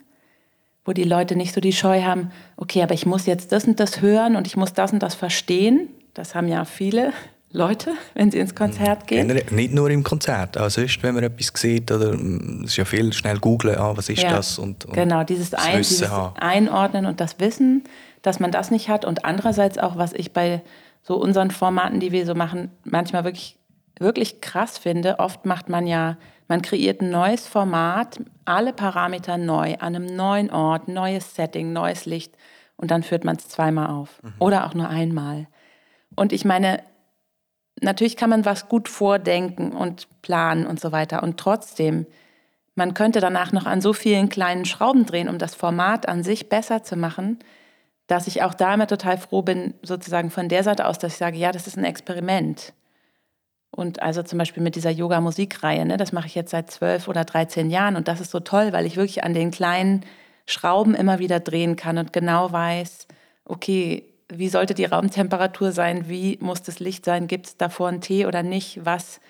wo 0.85 0.93
die 0.93 1.05
Leute 1.05 1.37
nicht 1.37 1.53
so 1.53 1.61
die 1.61 1.73
Scheu 1.73 2.03
haben, 2.03 2.31
okay, 2.57 2.83
aber 2.83 2.95
ich 2.95 3.07
muss 3.07 3.27
jetzt 3.27 3.53
das 3.53 3.65
und 3.65 3.79
das 3.79 4.01
hören 4.01 4.37
und 4.37 4.47
ich 4.47 4.57
muss 4.57 4.73
das 4.73 4.93
und 4.93 5.03
das 5.03 5.15
verstehen. 5.15 5.89
Das 6.15 6.35
haben 6.35 6.49
ja 6.49 6.65
viele 6.65 7.13
Leute, 7.53 7.93
wenn 8.15 8.31
sie 8.31 8.39
ins 8.39 8.55
Konzert 8.55 9.07
gehen. 9.07 9.27
Nicht 9.51 9.73
nur 9.73 9.91
im 9.91 10.03
Konzert, 10.03 10.59
auch 10.59 10.69
sonst, 10.69 11.03
wenn 11.03 11.15
man 11.15 11.25
etwas 11.25 11.53
sieht, 11.55 11.91
oder 11.91 12.13
mm, 12.13 12.65
es 12.65 12.71
ist 12.71 12.77
ja 12.77 12.85
viel 12.85 13.13
schnell 13.13 13.39
googeln, 13.39 13.77
ah, 13.77 13.97
was 13.97 14.09
ist 14.09 14.23
ja, 14.23 14.31
das? 14.31 14.59
Und, 14.59 14.85
und 14.85 14.95
genau, 14.95 15.25
dieses, 15.25 15.55
Ein, 15.55 15.79
dieses 15.79 16.11
Einordnen 16.11 17.07
und 17.07 17.21
das 17.21 17.39
Wissen, 17.41 17.85
dass 18.23 18.41
man 18.41 18.51
das 18.51 18.71
nicht 18.71 18.89
hat. 18.89 19.05
Und 19.05 19.25
andererseits 19.25 19.79
auch, 19.79 19.97
was 19.97 20.13
ich 20.13 20.33
bei 20.33 20.63
so 21.09 21.17
unseren 21.17 21.51
Formaten, 21.51 22.01
die 22.01 22.13
wir 22.13 22.27
so 22.27 22.35
machen, 22.35 22.71
manchmal 22.85 23.25
wirklich, 23.25 23.59
wirklich 23.99 24.43
krass 24.43 24.77
finde. 24.77 25.19
Oft 25.19 25.47
macht 25.47 25.71
man 25.71 25.87
ja, 25.87 26.19
man 26.49 26.61
kreiert 26.61 27.01
ein 27.01 27.09
neues 27.09 27.47
Format, 27.47 28.21
alle 28.45 28.75
Parameter 28.75 29.39
neu, 29.39 29.77
an 29.79 29.97
einem 29.97 30.05
neuen 30.05 30.51
Ort, 30.51 30.87
neues 30.89 31.35
Setting, 31.35 31.73
neues 31.73 32.05
Licht 32.05 32.37
und 32.77 32.91
dann 32.91 33.03
führt 33.03 33.25
man 33.25 33.37
es 33.37 33.49
zweimal 33.49 33.87
auf 33.89 34.23
mhm. 34.23 34.35
oder 34.39 34.67
auch 34.67 34.75
nur 34.75 34.91
einmal. 34.91 35.47
Und 36.15 36.35
ich 36.35 36.45
meine, 36.45 36.83
natürlich 37.81 38.19
kann 38.19 38.29
man 38.29 38.45
was 38.45 38.69
gut 38.69 38.91
vordenken 38.91 39.73
und 39.73 40.09
planen 40.21 40.67
und 40.67 40.79
so 40.79 40.93
weiter. 40.93 41.23
Und 41.23 41.41
trotzdem, 41.41 42.05
man 42.75 42.93
könnte 42.93 43.21
danach 43.21 43.53
noch 43.53 43.65
an 43.65 43.81
so 43.81 43.95
vielen 43.95 44.29
kleinen 44.29 44.67
Schrauben 44.67 45.07
drehen, 45.07 45.31
um 45.31 45.39
das 45.39 45.55
Format 45.55 46.07
an 46.07 46.23
sich 46.23 46.51
besser 46.51 46.83
zu 46.83 46.97
machen 46.97 47.39
dass 48.09 48.27
ich 48.27 48.43
auch 48.43 48.55
da 48.55 48.75
immer 48.75 48.87
total 48.87 49.19
froh 49.19 49.43
bin, 49.43 49.75
sozusagen 49.83 50.31
von 50.31 50.49
der 50.49 50.65
Seite 50.65 50.87
aus, 50.87 50.99
dass 50.99 51.13
ich 51.13 51.19
sage, 51.19 51.37
ja, 51.37 51.53
das 51.53 51.67
ist 51.67 51.77
ein 51.77 51.85
Experiment. 51.85 52.73
Und 53.71 54.03
also 54.03 54.23
zum 54.23 54.39
Beispiel 54.39 54.63
mit 54.63 54.75
dieser 54.77 54.91
Yoga-Musikreihe, 54.91 55.85
ne, 55.85 55.99
das 55.99 56.13
mache 56.13 56.27
ich 56.27 56.35
jetzt 56.35 56.51
seit 56.51 56.71
zwölf 56.71 57.07
oder 57.07 57.25
13 57.25 57.71
Jahren 57.71 57.97
und 57.97 58.09
das 58.09 58.21
ist 58.21 58.31
so 58.31 58.41
toll, 58.41 58.73
weil 58.73 58.87
ich 58.87 58.97
wirklich 58.97 59.23
an 59.25 59.35
den 59.35 59.51
kleinen 59.51 60.05
Schrauben 60.47 60.95
immer 60.95 61.19
wieder 61.19 61.39
drehen 61.39 61.77
kann 61.77 61.99
und 61.99 62.15
genau 62.15 62.51
weiß, 62.51 63.07
okay, 63.45 64.09
wie 64.31 64.49
sollte 64.49 64.75
die 64.75 64.87
Raumtemperatur 64.87 65.73
sein, 65.73 66.09
wie 66.09 66.39
muss 66.41 66.63
das 66.63 66.81
Licht 66.81 67.05
sein, 67.05 67.27
gibt 67.27 67.47
es 67.47 67.57
davor 67.59 67.89
einen 67.89 68.01
Tee 68.01 68.27
oder 68.27 68.43
nicht, 68.43 68.85
was. 68.85 69.21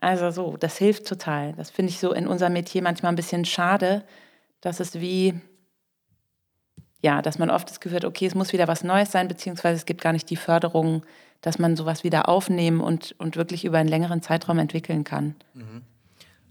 Also 0.00 0.30
so, 0.30 0.56
das 0.56 0.76
hilft 0.76 1.06
total. 1.06 1.52
Das 1.54 1.70
finde 1.70 1.90
ich 1.90 1.98
so 1.98 2.12
in 2.12 2.26
unserem 2.26 2.54
Metier 2.54 2.82
manchmal 2.82 3.12
ein 3.12 3.16
bisschen 3.16 3.44
schade, 3.44 4.04
dass 4.60 4.80
es 4.80 5.00
wie 5.00 5.34
ja, 7.04 7.20
dass 7.20 7.38
man 7.38 7.50
oft 7.50 7.68
das 7.68 7.80
Gefühl 7.80 7.96
hat, 7.96 8.06
okay, 8.06 8.24
es 8.24 8.34
muss 8.34 8.54
wieder 8.54 8.66
was 8.66 8.82
Neues 8.82 9.12
sein, 9.12 9.28
beziehungsweise 9.28 9.76
es 9.76 9.84
gibt 9.84 10.00
gar 10.00 10.14
nicht 10.14 10.30
die 10.30 10.36
Förderung, 10.36 11.04
dass 11.42 11.58
man 11.58 11.76
sowas 11.76 12.02
wieder 12.02 12.30
aufnehmen 12.30 12.80
und, 12.80 13.14
und 13.18 13.36
wirklich 13.36 13.66
über 13.66 13.76
einen 13.76 13.90
längeren 13.90 14.22
Zeitraum 14.22 14.58
entwickeln 14.58 15.04
kann. 15.04 15.34
Mhm. 15.52 15.82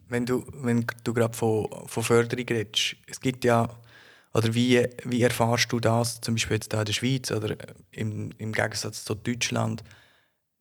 Wenn 0.10 0.28
du, 0.28 0.46
wenn 0.54 0.86
du 1.04 1.14
gerade 1.16 1.36
von, 1.36 1.68
von 1.88 2.04
Förderung 2.04 2.46
redest, 2.48 2.98
es 3.08 3.20
gibt 3.20 3.44
ja, 3.46 3.68
oder 4.32 4.54
wie, 4.54 4.88
wie 5.06 5.24
erfahrst 5.24 5.72
du 5.72 5.80
das, 5.80 6.22
zum 6.22 6.36
Beispiel 6.36 6.58
jetzt 6.58 6.72
in 6.72 6.86
der 6.86 6.94
Schweiz 6.94 7.32
oder 7.32 7.56
im, 7.89 8.30
im 8.38 8.52
Gegensatz 8.52 9.06
zu 9.06 9.16
Deutschland, 9.16 9.84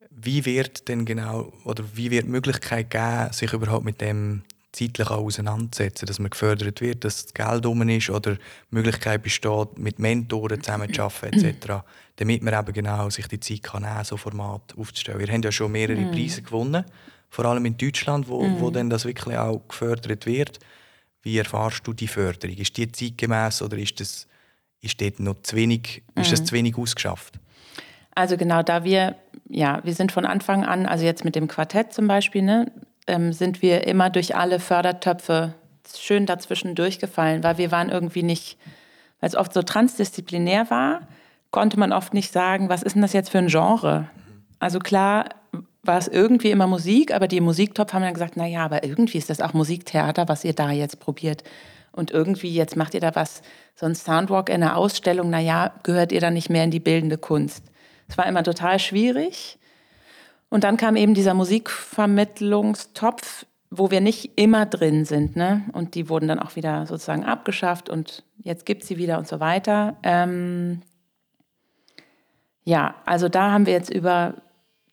wie 0.09 0.43
wird 0.43 0.87
denn 0.87 1.05
genau, 1.05 1.53
oder 1.65 1.83
wie 1.93 2.09
wird 2.09 2.25
die 2.25 2.31
Möglichkeit 2.31 2.89
geben, 2.89 3.31
sich 3.31 3.53
überhaupt 3.53 3.85
mit 3.85 4.01
dem 4.01 4.41
zeitlich 4.73 5.09
auch 5.09 5.23
auseinandersetzen, 5.23 6.05
dass 6.05 6.19
man 6.19 6.31
gefördert 6.31 6.81
wird, 6.81 7.05
dass 7.05 7.25
das 7.25 7.33
Geld 7.33 7.65
um 7.65 7.87
ist 7.87 8.09
oder 8.09 8.35
die 8.35 8.39
Möglichkeit 8.71 9.23
besteht, 9.23 9.77
mit 9.77 9.99
Mentoren 9.99 10.61
zusammenzuarbeiten 10.61 11.45
etc., 11.45 11.83
damit 12.17 12.43
man 12.43 12.53
eben 12.53 12.73
genau 12.73 13.09
sich 13.09 13.27
die 13.27 13.39
Zeit 13.39 13.63
kann 13.63 13.83
nehmen, 13.83 14.03
so 14.03 14.17
Format 14.17 14.73
aufzustellen. 14.77 15.19
Wir 15.19 15.27
haben 15.27 15.41
ja 15.41 15.51
schon 15.51 15.71
mehrere 15.71 15.99
mm. 15.99 16.11
Preise 16.11 16.41
gewonnen, 16.41 16.85
vor 17.29 17.45
allem 17.45 17.65
in 17.65 17.77
Deutschland, 17.77 18.27
wo, 18.27 18.43
mm. 18.43 18.59
wo 18.59 18.69
dann 18.69 18.89
das 18.89 19.05
wirklich 19.05 19.37
auch 19.37 19.61
gefördert 19.67 20.25
wird. 20.25 20.59
Wie 21.21 21.37
erfahrst 21.37 21.87
du 21.87 21.93
die 21.93 22.07
Förderung? 22.07 22.55
Ist 22.57 22.77
die 22.77 22.91
zeitgemäß 22.91 23.61
oder 23.61 23.77
ist 23.77 23.99
das 23.99 24.27
ist 24.81 24.99
dort 24.99 25.19
noch 25.19 25.41
zu 25.41 25.55
wenig, 25.55 26.03
mm. 26.13 26.21
ist 26.21 26.31
das 26.31 26.43
zu 26.43 26.53
wenig 26.53 26.77
ausgeschafft? 26.77 27.39
Also 28.15 28.37
genau, 28.37 28.61
da 28.61 28.83
wir, 28.83 29.15
ja, 29.49 29.81
wir 29.83 29.93
sind 29.93 30.11
von 30.11 30.25
Anfang 30.25 30.63
an, 30.63 30.85
also 30.85 31.03
jetzt 31.03 31.25
mit 31.25 31.35
dem 31.35 31.47
Quartett 31.47 31.93
zum 31.93 32.07
Beispiel, 32.07 32.43
ne, 32.43 32.71
ähm, 33.07 33.33
sind 33.33 33.61
wir 33.61 33.87
immer 33.87 34.09
durch 34.09 34.35
alle 34.35 34.59
Fördertöpfe 34.59 35.53
schön 35.95 36.25
dazwischen 36.25 36.75
durchgefallen, 36.75 37.43
weil 37.43 37.57
wir 37.57 37.71
waren 37.71 37.89
irgendwie 37.89 38.23
nicht, 38.23 38.57
weil 39.19 39.29
es 39.29 39.35
oft 39.35 39.53
so 39.53 39.61
transdisziplinär 39.61 40.69
war, 40.69 41.07
konnte 41.51 41.77
man 41.79 41.91
oft 41.91 42.13
nicht 42.13 42.31
sagen, 42.31 42.69
was 42.69 42.83
ist 42.83 42.93
denn 42.93 43.01
das 43.01 43.13
jetzt 43.13 43.29
für 43.29 43.37
ein 43.37 43.47
Genre? 43.47 44.09
Also 44.59 44.79
klar 44.79 45.29
war 45.83 45.97
es 45.97 46.07
irgendwie 46.07 46.51
immer 46.51 46.67
Musik, 46.67 47.13
aber 47.13 47.27
die 47.27 47.41
Musiktopf 47.41 47.93
haben 47.93 48.01
dann 48.01 48.13
gesagt, 48.13 48.37
naja, 48.37 48.63
aber 48.65 48.83
irgendwie 48.83 49.17
ist 49.17 49.29
das 49.29 49.41
auch 49.41 49.53
Musiktheater, 49.53 50.27
was 50.29 50.45
ihr 50.45 50.53
da 50.53 50.71
jetzt 50.71 50.99
probiert. 50.99 51.43
Und 51.91 52.09
irgendwie 52.09 52.53
jetzt 52.53 52.75
macht 52.75 52.93
ihr 52.93 53.01
da 53.01 53.15
was, 53.15 53.41
so 53.75 53.85
ein 53.85 53.93
Soundwalk 53.93 54.49
in 54.49 54.63
einer 54.63 54.77
Ausstellung, 54.77 55.29
naja, 55.29 55.73
gehört 55.83 56.11
ihr 56.11 56.21
dann 56.21 56.33
nicht 56.33 56.49
mehr 56.49 56.63
in 56.63 56.71
die 56.71 56.79
bildende 56.79 57.17
Kunst. 57.17 57.65
Es 58.07 58.17
war 58.17 58.25
immer 58.25 58.43
total 58.43 58.79
schwierig. 58.79 59.59
Und 60.53 60.63
dann 60.63 60.77
kam 60.77 60.95
eben 60.95 61.15
dieser 61.15 61.33
Musikvermittlungstopf, 61.33 63.47
wo 63.71 63.89
wir 63.89 64.01
nicht 64.01 64.33
immer 64.35 64.67
drin 64.67 65.03
sind. 65.03 65.35
Ne? 65.35 65.63
Und 65.73 65.95
die 65.95 66.09
wurden 66.09 66.27
dann 66.27 66.37
auch 66.37 66.55
wieder 66.55 66.85
sozusagen 66.85 67.23
abgeschafft 67.23 67.89
und 67.89 68.23
jetzt 68.37 68.67
gibt 68.67 68.83
sie 68.83 68.99
wieder 68.99 69.17
und 69.17 69.27
so 69.27 69.39
weiter. 69.39 69.97
Ähm 70.03 70.83
ja, 72.65 72.93
also 73.03 73.29
da 73.29 73.49
haben 73.49 73.65
wir 73.65 73.73
jetzt 73.73 73.91
über 73.91 74.35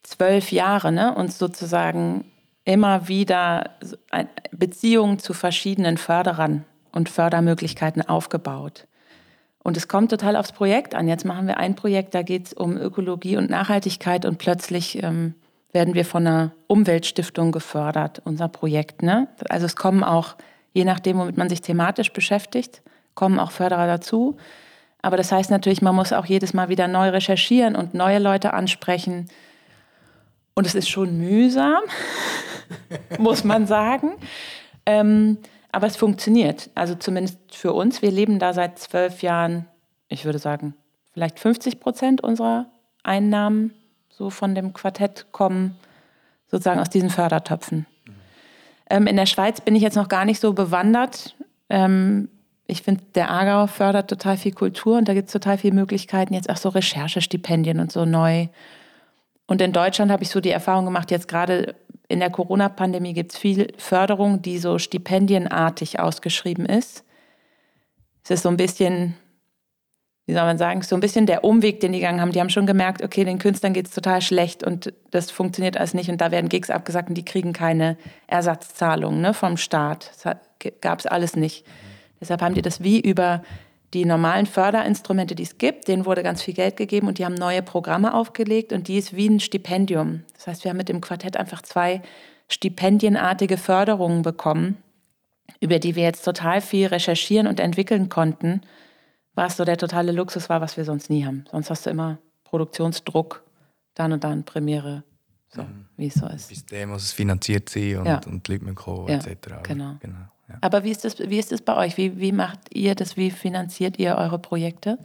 zwölf 0.03 0.51
Jahre 0.51 0.93
ne, 0.93 1.15
uns 1.15 1.39
sozusagen 1.39 2.25
immer 2.65 3.09
wieder 3.09 3.73
Beziehungen 4.53 5.19
zu 5.19 5.35
verschiedenen 5.35 5.99
Förderern 5.99 6.65
und 6.91 7.11
Fördermöglichkeiten 7.11 8.01
aufgebaut. 8.01 8.87
Und 9.63 9.77
es 9.77 9.89
kommt 9.89 10.11
total 10.11 10.37
aufs 10.37 10.53
Projekt 10.53 10.95
an. 10.95 11.07
Jetzt 11.07 11.27
machen 11.27 11.47
wir 11.47 11.59
ein 11.59 11.75
Projekt, 11.75 12.15
da 12.15 12.23
geht 12.23 12.47
es 12.47 12.55
um 12.55 12.79
Ökologie 12.79 13.37
und 13.37 13.51
Nachhaltigkeit 13.51 14.25
und 14.25 14.39
plötzlich 14.39 15.03
ähm, 15.03 15.35
werden 15.73 15.95
wir 15.95 16.05
von 16.05 16.27
einer 16.27 16.53
Umweltstiftung 16.67 17.53
gefördert, 17.53 18.21
unser 18.25 18.49
Projekt. 18.49 19.03
Ne? 19.03 19.29
Also 19.49 19.67
es 19.67 19.77
kommen 19.77 20.03
auch, 20.03 20.37
je 20.73 20.85
nachdem, 20.85 21.19
womit 21.19 21.37
man 21.37 21.49
sich 21.49 21.61
thematisch 21.61 22.13
beschäftigt, 22.13 22.83
kommen 23.15 23.39
auch 23.39 23.51
Förderer 23.51 23.87
dazu. 23.87 24.37
Aber 25.03 25.17
das 25.17 25.33
heißt 25.33 25.51
natürlich, 25.51 25.83
man 25.83 25.95
muss 25.95 26.13
auch 26.13 26.27
jedes 26.27 26.53
Mal 26.53 26.69
wieder 26.69 26.89
neu 26.89 27.09
recherchieren 27.09 27.77
und 27.77 27.95
neue 27.95 28.19
Leute 28.19 28.53
ansprechen. 28.53 29.29
Und 30.55 30.67
es 30.67 30.75
ist 30.75 30.91
schon 30.91 31.19
mühsam, 31.19 31.83
muss 33.19 33.45
man 33.45 33.67
sagen. 33.67 34.13
Ähm, 34.85 35.39
aber 35.73 35.87
es 35.87 35.97
funktioniert. 35.97 36.71
Also 36.75 36.95
zumindest 36.97 37.39
für 37.55 37.73
uns. 37.73 38.03
Wir 38.03 38.11
leben 38.11 38.39
da 38.39 38.53
seit 38.53 38.79
zwölf 38.79 39.23
Jahren, 39.23 39.67
ich 40.09 40.25
würde 40.25 40.39
sagen, 40.39 40.75
vielleicht 41.13 41.39
50 41.39 41.81
Prozent 41.81 42.23
unserer 42.23 42.67
Einnahmen 43.03 43.73
so 44.21 44.29
von 44.29 44.55
dem 44.55 44.75
Quartett 44.75 45.29
kommen, 45.33 45.77
sozusagen 46.47 46.79
aus 46.79 46.91
diesen 46.91 47.09
Fördertöpfen. 47.09 47.87
Ähm, 48.91 49.07
in 49.07 49.17
der 49.17 49.25
Schweiz 49.25 49.63
bin 49.63 49.75
ich 49.75 49.83
jetzt 49.83 49.97
noch 49.97 50.09
gar 50.09 50.27
nicht 50.27 50.41
so 50.41 50.53
bewandert. 50.53 51.35
Ähm, 51.71 52.29
ich 52.67 52.83
finde, 52.83 53.03
der 53.15 53.31
Aargau 53.31 53.67
fördert 53.67 54.11
total 54.11 54.37
viel 54.37 54.53
Kultur 54.53 54.99
und 54.99 55.09
da 55.09 55.15
gibt 55.15 55.29
es 55.29 55.33
total 55.33 55.57
viele 55.57 55.75
Möglichkeiten, 55.75 56.35
jetzt 56.35 56.51
auch 56.51 56.59
so 56.59 56.69
Recherchestipendien 56.69 57.81
und 57.81 57.91
so 57.91 58.05
neu. 58.05 58.49
Und 59.47 59.63
in 59.63 59.73
Deutschland 59.73 60.13
habe 60.13 60.23
ich 60.23 60.29
so 60.29 60.43
die 60.43 60.51
Erfahrung 60.51 60.85
gemacht, 60.85 61.11
jetzt 61.11 61.27
gerade 61.27 61.75
in 62.09 62.21
der 62.21 62.29
Corona-Pandemie 62.29 63.15
gibt 63.15 63.33
es 63.33 63.39
viel 63.39 63.73
Förderung, 63.79 64.43
die 64.43 64.59
so 64.59 64.79
stipendienartig 64.79 65.99
ausgeschrieben 65.99 66.67
ist. 66.67 67.05
Es 68.23 68.31
ist 68.33 68.43
so 68.43 68.51
ein 68.51 68.59
bisschen 68.59 69.15
wie 70.31 70.35
soll 70.35 70.45
man 70.45 70.59
sagen, 70.59 70.81
so 70.83 70.95
ein 70.95 71.01
bisschen 71.01 71.27
der 71.27 71.43
Umweg, 71.43 71.81
den 71.81 71.93
die 71.93 71.99
gegangen 71.99 72.21
haben. 72.21 72.31
Die 72.31 72.41
haben 72.41 72.51
schon 72.51 72.67
gemerkt, 72.67 73.03
okay, 73.03 73.25
den 73.25 73.41
Künstlern 73.41 73.73
geht 73.73 73.89
es 73.89 73.93
total 73.93 74.23
schlecht 74.23 74.63
und 74.63 74.93
das 75.11 75.33
funktioniert 75.33 75.77
alles 75.77 75.93
nicht 75.93 76.09
und 76.09 76.21
da 76.21 76.31
werden 76.31 76.49
Gigs 76.49 76.71
abgesagt 76.71 77.09
und 77.09 77.17
die 77.17 77.25
kriegen 77.25 77.53
keine 77.53 77.97
Ersatzzahlungen 78.29 79.21
ne, 79.21 79.35
vom 79.35 79.57
Staat. 79.57 80.13
Das 80.23 80.37
gab 80.81 81.01
es 81.01 81.07
alles 81.07 81.35
nicht. 81.35 81.67
Deshalb 82.21 82.43
haben 82.43 82.55
die 82.55 82.63
das 82.63 82.83
wie 82.83 83.01
über 83.01 83.43
die 83.93 84.05
normalen 84.05 84.47
Förderinstrumente, 84.47 85.35
die 85.35 85.43
es 85.43 85.59
gibt, 85.59 85.89
denen 85.89 86.07
wurde 86.07 86.23
ganz 86.23 86.43
viel 86.43 86.55
Geld 86.55 86.77
gegeben 86.77 87.09
und 87.09 87.19
die 87.19 87.25
haben 87.25 87.35
neue 87.35 87.63
Programme 87.63 88.15
aufgelegt 88.15 88.73
und 88.73 88.87
die 88.87 88.99
ist 88.99 89.17
wie 89.17 89.29
ein 89.29 89.41
Stipendium. 89.41 90.23
Das 90.37 90.47
heißt, 90.47 90.65
wir 90.65 90.69
haben 90.69 90.77
mit 90.77 90.89
dem 90.89 91.01
Quartett 91.01 91.37
einfach 91.37 91.63
zwei 91.63 92.03
stipendienartige 92.47 93.57
Förderungen 93.57 94.23
bekommen 94.23 94.77
über 95.59 95.79
die 95.79 95.97
wir 95.97 96.05
jetzt 96.05 96.25
total 96.25 96.61
viel 96.61 96.87
recherchieren 96.87 97.47
und 97.47 97.61
entwickeln 97.61 98.09
konnten, 98.09 98.63
was 99.35 99.57
so 99.57 99.65
der 99.65 99.77
totale 99.77 100.13
Luxus 100.13 100.49
war, 100.49 100.61
was 100.61 100.77
wir 100.77 100.85
sonst 100.85 101.11
nie 101.11 101.25
haben. 101.25 101.45
Sonst 101.51 101.71
hast 101.71 101.87
du 101.87 101.91
immer 101.91 102.19
Produktionsdruck, 102.45 103.45
dann 103.95 104.13
und 104.13 104.25
dann 104.25 104.45
Premiere, 104.45 105.05
so 105.49 105.63
mhm. 105.63 105.87
wie 105.97 106.09
es 106.09 106.15
so 106.15 106.27
ist. 106.27 106.49
Bis 106.49 106.67
dem 106.67 106.91
muss 106.91 107.05
es 107.05 107.13
finanziert 107.13 107.69
sein 107.69 107.99
und, 107.99 108.07
ja. 108.07 108.21
und 108.27 108.47
die 108.47 108.53
Leute 108.53 108.65
müssen 108.65 108.77
kommen, 108.77 109.09
ja, 109.09 109.17
etc. 109.17 109.63
Genau. 109.63 109.97
genau 110.01 110.17
ja. 110.49 110.59
Aber 110.61 110.85
wie 110.85 110.91
ist, 110.91 111.05
das, 111.05 111.19
wie 111.19 111.39
ist 111.39 111.53
das 111.53 111.63
bei 111.63 111.77
euch? 111.77 111.97
Wie, 111.97 112.19
wie 112.19 112.33
macht 112.33 112.59
ihr 112.75 112.95
das? 112.95 113.17
Wie 113.17 113.31
finanziert 113.31 113.99
ihr 113.99 114.17
eure 114.17 114.39
Projekte? 114.39 114.99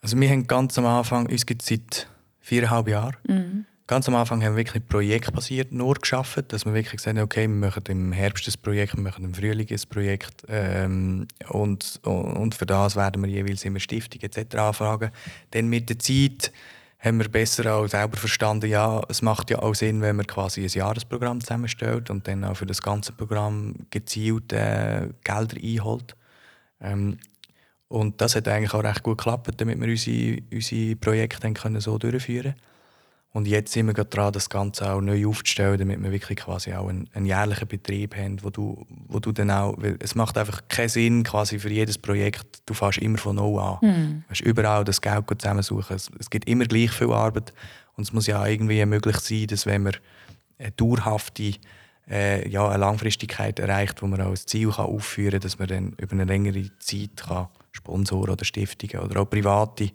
Also 0.00 0.18
wir 0.18 0.30
haben 0.30 0.46
ganz 0.46 0.78
am 0.78 0.86
Anfang, 0.86 1.26
uns 1.26 1.44
gibt 1.44 1.62
es 1.62 1.68
seit 1.68 2.08
viereinhalb 2.40 2.88
Jahren, 2.88 3.16
mhm. 3.26 3.66
Ganz 3.88 4.06
am 4.06 4.16
Anfang 4.16 4.44
haben 4.44 4.54
wir 4.54 4.66
wirklich 4.66 4.86
projektbasiert 4.86 5.72
nur 5.72 5.94
geschafft, 5.94 6.52
dass 6.52 6.66
wir 6.66 6.74
wirklich 6.74 6.96
gesagt 6.96 7.16
haben, 7.16 7.24
okay, 7.24 7.48
wir 7.48 7.48
machen 7.48 7.82
im 7.88 8.12
Herbst 8.12 8.46
ein 8.46 8.60
Projekt, 8.60 8.94
wir 8.94 9.02
machen 9.02 9.24
im 9.24 9.32
Frühling 9.32 9.66
ein 9.66 9.80
Projekt 9.88 10.42
ähm, 10.46 11.26
und, 11.48 11.98
und 12.04 12.54
für 12.54 12.66
das 12.66 12.96
werden 12.96 13.22
wir 13.22 13.30
jeweils 13.30 13.64
immer 13.64 13.80
Stiftung 13.80 14.20
etc. 14.20 14.56
anfragen. 14.56 15.10
Dann 15.52 15.68
mit 15.68 15.88
der 15.88 15.98
Zeit 15.98 16.52
haben 16.98 17.18
wir 17.18 17.30
besser 17.30 17.74
auch 17.74 17.86
selber 17.86 18.18
verstanden, 18.18 18.68
ja, 18.68 19.00
es 19.08 19.22
macht 19.22 19.48
ja 19.48 19.60
auch 19.60 19.74
Sinn, 19.74 20.02
wenn 20.02 20.16
man 20.16 20.26
quasi 20.26 20.64
ein 20.64 20.68
Jahresprogramm 20.68 21.40
zusammenstellt 21.40 22.10
und 22.10 22.28
dann 22.28 22.44
auch 22.44 22.58
für 22.58 22.66
das 22.66 22.82
ganze 22.82 23.12
Programm 23.12 23.74
gezielt 23.88 24.52
äh, 24.52 25.08
Gelder 25.24 25.56
einholt. 25.62 26.14
Ähm, 26.82 27.16
und 27.88 28.20
das 28.20 28.36
hat 28.36 28.48
eigentlich 28.48 28.74
auch 28.74 28.84
recht 28.84 29.02
gut 29.02 29.16
geklappt, 29.16 29.50
damit 29.56 29.80
wir 29.80 29.88
unsere, 29.88 30.42
unsere 30.52 30.96
Projekte 30.96 31.40
dann 31.40 31.54
können 31.54 31.80
so 31.80 31.96
durchführen 31.96 32.52
können. 32.52 32.68
Und 33.32 33.46
jetzt 33.46 33.72
sind 33.72 33.86
wir 33.86 33.92
gerade 33.92 34.08
dran, 34.08 34.32
das 34.32 34.48
Ganze 34.48 34.90
auch 34.90 35.00
neu 35.00 35.26
aufzustellen, 35.26 35.78
damit 35.78 36.02
wir 36.02 36.10
wirklich 36.10 36.38
quasi 36.38 36.72
auch 36.72 36.88
einen, 36.88 37.08
einen 37.12 37.26
jährlichen 37.26 37.68
Betrieb 37.68 38.16
haben, 38.16 38.42
wo 38.42 38.48
du, 38.48 38.86
wo 39.06 39.20
du 39.20 39.32
dann 39.32 39.50
auch, 39.50 39.74
weil 39.76 39.96
es 40.00 40.14
macht 40.14 40.38
einfach 40.38 40.62
keinen 40.68 40.88
Sinn 40.88 41.22
quasi 41.24 41.58
für 41.58 41.70
jedes 41.70 41.98
Projekt, 41.98 42.62
du 42.64 42.72
fährst 42.72 42.98
immer 42.98 43.18
von 43.18 43.36
null 43.36 43.60
an. 43.60 43.78
Mhm. 43.82 44.22
Du 44.22 44.28
musst 44.30 44.40
überall 44.40 44.82
das 44.84 45.00
Geld 45.00 45.24
zusammensuchen. 45.28 45.94
Es, 45.94 46.10
es 46.18 46.30
gibt 46.30 46.48
immer 46.48 46.64
gleich 46.64 46.90
viel 46.90 47.12
Arbeit 47.12 47.52
und 47.96 48.04
es 48.04 48.12
muss 48.12 48.26
ja 48.26 48.44
irgendwie 48.46 48.84
möglich 48.86 49.18
sein, 49.18 49.46
dass 49.46 49.66
wenn 49.66 49.82
man 49.82 49.96
eine 50.58 50.70
dauerhafte 50.72 51.52
äh, 52.10 52.48
ja, 52.48 52.66
eine 52.66 52.78
Langfristigkeit 52.78 53.58
erreicht, 53.58 54.00
wo 54.02 54.06
man 54.06 54.20
auch 54.22 54.30
ein 54.30 54.36
Ziel 54.36 54.70
kann 54.70 54.86
aufführen 54.86 55.32
kann, 55.32 55.40
dass 55.40 55.58
man 55.58 55.68
dann 55.68 55.92
über 55.98 56.12
eine 56.12 56.24
längere 56.24 56.70
Zeit 56.78 57.16
kann 57.16 57.48
Sponsoren 57.72 58.30
oder 58.30 58.44
Stiftungen 58.44 59.04
oder 59.04 59.20
auch 59.20 59.30
private 59.30 59.90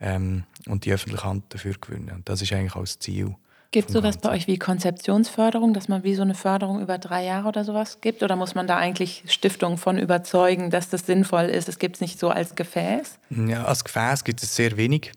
ähm, 0.00 0.44
und 0.66 0.84
die 0.84 0.92
öffentliche 0.92 1.24
Hand 1.24 1.44
dafür 1.48 1.74
gewinnen. 1.80 2.10
Und 2.16 2.28
das 2.28 2.42
ist 2.42 2.52
eigentlich 2.52 2.74
auch 2.74 2.80
das 2.80 2.98
Ziel. 2.98 3.34
Gibt 3.74 3.88
es 3.88 3.94
sowas 3.94 4.18
bei 4.18 4.30
euch 4.30 4.46
wie 4.46 4.56
Konzeptionsförderung, 4.56 5.74
dass 5.74 5.88
man 5.88 6.04
wie 6.04 6.14
so 6.14 6.22
eine 6.22 6.36
Förderung 6.36 6.80
über 6.80 6.96
drei 6.96 7.24
Jahre 7.24 7.48
oder 7.48 7.64
sowas 7.64 7.98
gibt? 8.00 8.22
Oder 8.22 8.36
muss 8.36 8.54
man 8.54 8.68
da 8.68 8.76
eigentlich 8.76 9.24
Stiftungen 9.26 9.78
von 9.78 9.98
überzeugen, 9.98 10.70
dass 10.70 10.90
das 10.90 11.06
sinnvoll 11.06 11.46
ist? 11.46 11.68
Es 11.68 11.80
gibt 11.80 11.96
es 11.96 12.00
nicht 12.00 12.20
so 12.20 12.30
als 12.30 12.54
Gefäß? 12.54 13.18
Ja, 13.30 13.64
als 13.64 13.82
Gefäß 13.82 14.22
gibt 14.22 14.44
es 14.44 14.54
sehr 14.54 14.76
wenig. 14.76 15.10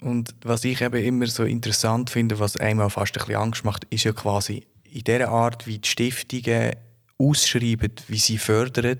Und 0.00 0.32
was 0.44 0.62
ich 0.62 0.80
eben 0.80 1.02
immer 1.02 1.26
so 1.26 1.42
interessant 1.42 2.10
finde, 2.10 2.38
was 2.38 2.56
einmal 2.56 2.88
fast 2.88 3.16
ein 3.16 3.26
bisschen 3.26 3.40
Angst 3.42 3.64
macht, 3.64 3.84
ist 3.90 4.04
ja 4.04 4.12
quasi 4.12 4.64
in 4.84 5.02
der 5.02 5.28
Art, 5.28 5.66
wie 5.66 5.78
die 5.78 5.88
Stiftungen 5.88 6.76
ausschreiben, 7.18 7.92
wie 8.06 8.18
sie 8.18 8.38
fördern, 8.38 8.98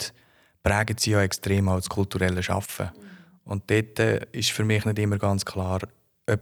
prägen 0.65 0.97
sie 0.99 1.13
ja 1.13 1.23
extrem 1.23 1.69
auch 1.69 1.77
das 1.77 1.89
kulturelle 1.89 2.43
Schaffen. 2.43 2.91
Und 3.45 3.71
dort 3.71 3.99
äh, 3.99 4.27
ist 4.33 4.51
für 4.51 4.65
mich 4.65 4.85
nicht 4.85 4.99
immer 4.99 5.19
ganz 5.19 5.45
klar, 5.45 5.81
ob 6.31 6.41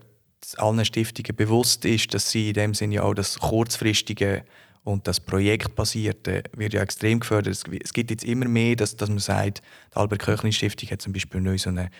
allen 0.57 0.85
Stiftungen 0.85 1.35
bewusst 1.37 1.85
ist, 1.85 2.15
dass 2.15 2.31
sie 2.31 2.49
in 2.49 2.55
dem 2.55 2.75
Sinne 2.75 3.03
auch 3.03 3.15
das 3.15 3.39
kurzfristige 3.39 4.45
und 4.83 5.07
das 5.07 5.21
Projektbasierte 5.21 6.43
wird 6.57 6.73
ja 6.73 6.83
extrem 6.83 7.21
gefördert. 7.21 7.63
Es 7.83 7.93
gibt 7.93 8.11
jetzt 8.11 8.25
immer 8.25 8.49
mehr, 8.49 8.77
dass, 8.77 8.97
dass 8.97 9.11
man 9.11 9.19
sagt, 9.19 9.63
die 9.93 9.97
Albert-Köchlin-Stiftung 9.97 10.91
hat 10.91 11.03
zum 11.03 11.13
Beispiel 11.13 11.41
neu 11.41 11.59
so 11.59 11.69
eine 11.69 11.91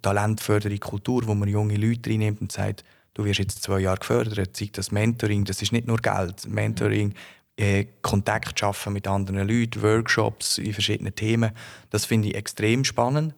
talentfördernde 0.00 0.78
Kultur, 0.78 1.26
wo 1.26 1.34
man 1.34 1.48
junge 1.48 1.76
Leute 1.76 2.08
reinnimmt 2.08 2.40
und 2.40 2.50
sagt, 2.50 2.84
du 3.14 3.24
wirst 3.24 3.38
jetzt 3.38 3.62
zwei 3.62 3.80
Jahre 3.80 3.98
gefördert, 3.98 4.56
zeigt 4.56 4.78
das 4.78 4.90
Mentoring, 4.90 5.44
das 5.44 5.60
ist 5.60 5.72
nicht 5.72 5.86
nur 5.86 5.98
Geld. 5.98 6.48
Mentoring, 6.48 7.14
äh, 7.56 7.86
Kontakt 8.00 8.58
schaffen 8.58 8.94
mit 8.94 9.06
anderen 9.06 9.46
Leuten, 9.46 9.82
Workshops 9.82 10.56
in 10.56 10.72
verschiedenen 10.72 11.14
Themen, 11.14 11.52
das 11.90 12.06
finde 12.06 12.28
ich 12.28 12.34
extrem 12.34 12.82
spannend. 12.84 13.34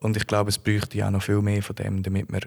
Und 0.00 0.16
ich 0.16 0.26
glaube, 0.26 0.50
es 0.50 0.58
bräuchte 0.58 0.98
ja 0.98 1.10
noch 1.10 1.22
viel 1.22 1.40
mehr 1.40 1.62
von 1.62 1.76
dem, 1.76 2.02
damit 2.02 2.30
man, 2.30 2.40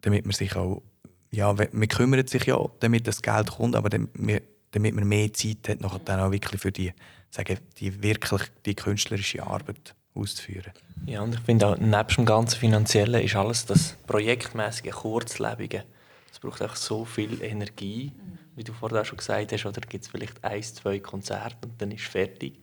damit 0.00 0.24
man 0.24 0.32
sich 0.32 0.54
auch, 0.56 0.82
ja, 1.30 1.52
man 1.52 1.88
kümmert 1.88 2.28
sich 2.28 2.44
ja, 2.44 2.58
damit 2.80 3.06
das 3.06 3.22
Geld 3.22 3.50
kommt, 3.50 3.76
aber 3.76 3.90
damit, 3.90 4.42
damit 4.70 4.94
man 4.94 5.06
mehr 5.06 5.32
Zeit 5.32 5.68
hat, 5.68 5.80
nachher 5.80 6.00
dann 6.00 6.20
auch 6.20 6.30
wirklich 6.30 6.60
für 6.60 6.72
die, 6.72 6.92
sagen, 7.30 7.58
die 7.78 8.02
wirklich 8.02 8.42
die 8.64 8.74
künstlerische 8.74 9.46
Arbeit 9.46 9.94
auszuführen. 10.14 10.72
Ja, 11.06 11.22
und 11.22 11.34
ich 11.34 11.40
finde 11.40 11.66
auch, 11.66 11.78
neben 11.78 12.08
dem 12.16 12.24
ganzen 12.24 12.58
Finanziellen 12.58 13.22
ist 13.22 13.36
alles 13.36 13.66
das 13.66 13.96
projektmäßige, 14.06 14.90
kurzlebige. 14.90 15.84
Es 16.32 16.38
braucht 16.38 16.62
auch 16.62 16.76
so 16.76 17.04
viel 17.04 17.42
Energie, 17.42 18.12
wie 18.56 18.64
du 18.64 18.72
vorher 18.72 19.04
schon 19.04 19.18
gesagt 19.18 19.52
hast, 19.52 19.66
oder 19.66 19.80
gibt 19.80 20.04
es 20.04 20.10
vielleicht 20.10 20.42
ein, 20.44 20.62
zwei 20.62 20.98
Konzerte 20.98 21.68
und 21.68 21.80
dann 21.80 21.90
ist 21.90 22.02
es 22.02 22.08
fertig. 22.08 22.58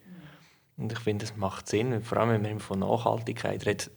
Und 0.77 0.91
ich 0.91 0.99
finde, 0.99 1.25
es 1.25 1.35
macht 1.37 1.67
Sinn, 1.69 2.03
vor 2.03 2.17
allem 2.17 2.31
wenn 2.31 2.41
man 2.41 2.59
von 2.59 2.79
Nachhaltigkeit 2.79 3.65
redet, 3.65 3.91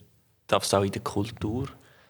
darf 0.49 0.65
es 0.65 0.75
auch 0.75 0.83
in 0.83 0.91
der 0.91 1.03
Kultur, 1.03 1.69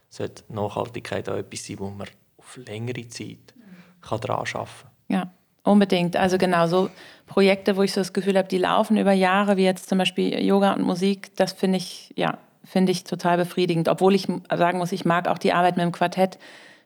sollte 0.09 0.45
Nachhaltigkeit 0.49 1.29
auch 1.29 1.37
etwas 1.37 1.67
sein, 1.67 1.79
wo 1.81 1.91
man 1.91 2.09
auf 2.39 2.57
längere 2.57 3.07
Zeit 3.09 3.55
kann 4.01 4.21
daran 4.21 4.39
arbeiten 4.39 4.55
kann. 4.55 4.91
Ja, 5.09 5.31
unbedingt. 5.65 6.17
Also 6.17 6.39
genau 6.39 6.67
so 6.67 6.89
Projekte, 7.27 7.77
wo 7.77 7.83
ich 7.83 7.93
so 7.93 8.01
das 8.01 8.13
Gefühl 8.13 8.39
habe, 8.39 8.49
die 8.49 8.59
laufen 8.59 8.97
über 8.97 9.13
Jahre, 9.13 9.57
wie 9.57 9.65
jetzt 9.65 9.89
zum 9.89 9.99
Beispiel 9.99 10.41
Yoga 10.43 10.73
und 10.73 10.83
Musik, 10.83 11.37
das 11.37 11.53
finde 11.53 11.79
ich, 11.79 12.13
ja, 12.17 12.39
finde 12.65 12.93
ich 12.93 13.05
total 13.05 13.37
befriedigend. 13.37 13.89
Obwohl 13.89 14.15
ich 14.15 14.29
sagen 14.55 14.79
muss, 14.79 14.93
ich 14.93 15.05
mag 15.05 15.29
auch 15.29 15.39
die 15.39 15.53
Arbeit 15.53 15.77
mit 15.77 15.85
dem 15.85 15.93
Quartett, 15.93 16.39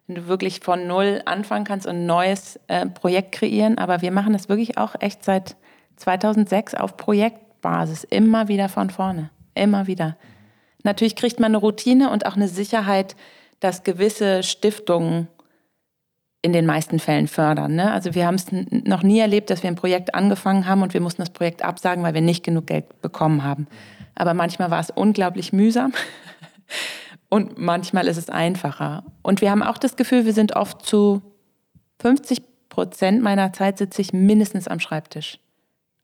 wenn 0.07 0.17
du 0.17 0.27
wirklich 0.27 0.61
von 0.61 0.87
null 0.87 1.23
anfangen 1.27 1.65
kannst 1.65 1.87
und 1.87 1.97
ein 1.97 2.07
neues 2.07 2.59
äh, 2.67 2.87
Projekt 2.87 3.33
kreieren. 3.33 3.79
Aber 3.79 4.03
wir 4.03 4.11
machen 4.11 4.33
das 4.33 4.49
wirklich 4.49 4.79
auch 4.79 4.95
echt 5.01 5.25
seit 5.25 5.57
2006 5.97 6.75
auf 6.75 6.97
Projektbasis, 6.97 8.05
immer 8.05 8.49
wieder 8.49 8.69
von 8.69 8.91
vorne, 8.91 9.31
immer 9.55 9.87
wieder. 9.87 10.17
Natürlich 10.83 11.17
kriegt 11.17 11.41
man 11.41 11.53
eine 11.53 11.59
Routine 11.59 12.11
und 12.11 12.27
auch 12.27 12.37
eine 12.37 12.49
Sicherheit, 12.49 13.17
dass 13.61 13.85
gewisse 13.85 14.43
Stiftungen 14.43 15.29
in 16.43 16.53
den 16.53 16.67
meisten 16.67 16.99
Fällen 16.99 17.29
fördern. 17.29 17.77
Ne? 17.77 17.93
Also 17.93 18.15
wir 18.15 18.27
haben 18.27 18.35
es 18.35 18.47
noch 18.51 19.05
nie 19.05 19.21
erlebt, 19.21 19.49
dass 19.49 19.63
wir 19.63 19.71
ein 19.71 19.77
Projekt 19.77 20.15
angefangen 20.15 20.67
haben 20.67 20.83
und 20.83 20.93
wir 20.93 21.01
mussten 21.01 21.23
das 21.23 21.31
Projekt 21.31 21.65
absagen, 21.65 22.03
weil 22.03 22.15
wir 22.15 22.21
nicht 22.21 22.45
genug 22.45 22.67
Geld 22.67 23.01
bekommen 23.01 23.45
haben. 23.45 23.69
Aber 24.17 24.35
manchmal 24.35 24.71
war 24.71 24.81
es 24.81 24.91
unglaublich 24.91 25.53
mühsam 25.53 25.93
und 27.29 27.59
manchmal 27.59 28.09
ist 28.09 28.17
es 28.17 28.29
einfacher. 28.29 29.05
Und 29.23 29.41
wir 29.41 29.53
haben 29.53 29.63
auch 29.63 29.79
das 29.79 29.95
Gefühl, 29.95 30.27
wir 30.27 30.33
sind 30.33 30.57
oft 30.57 30.85
zu 30.85 31.23
50 32.01 32.43
Prozent 32.69 33.23
meiner 33.23 33.53
Zeit 33.53 33.79
sitze 33.79 34.03
ich 34.03 34.13
mindestens 34.13 34.67
am 34.67 34.81
Schreibtisch. 34.81 35.39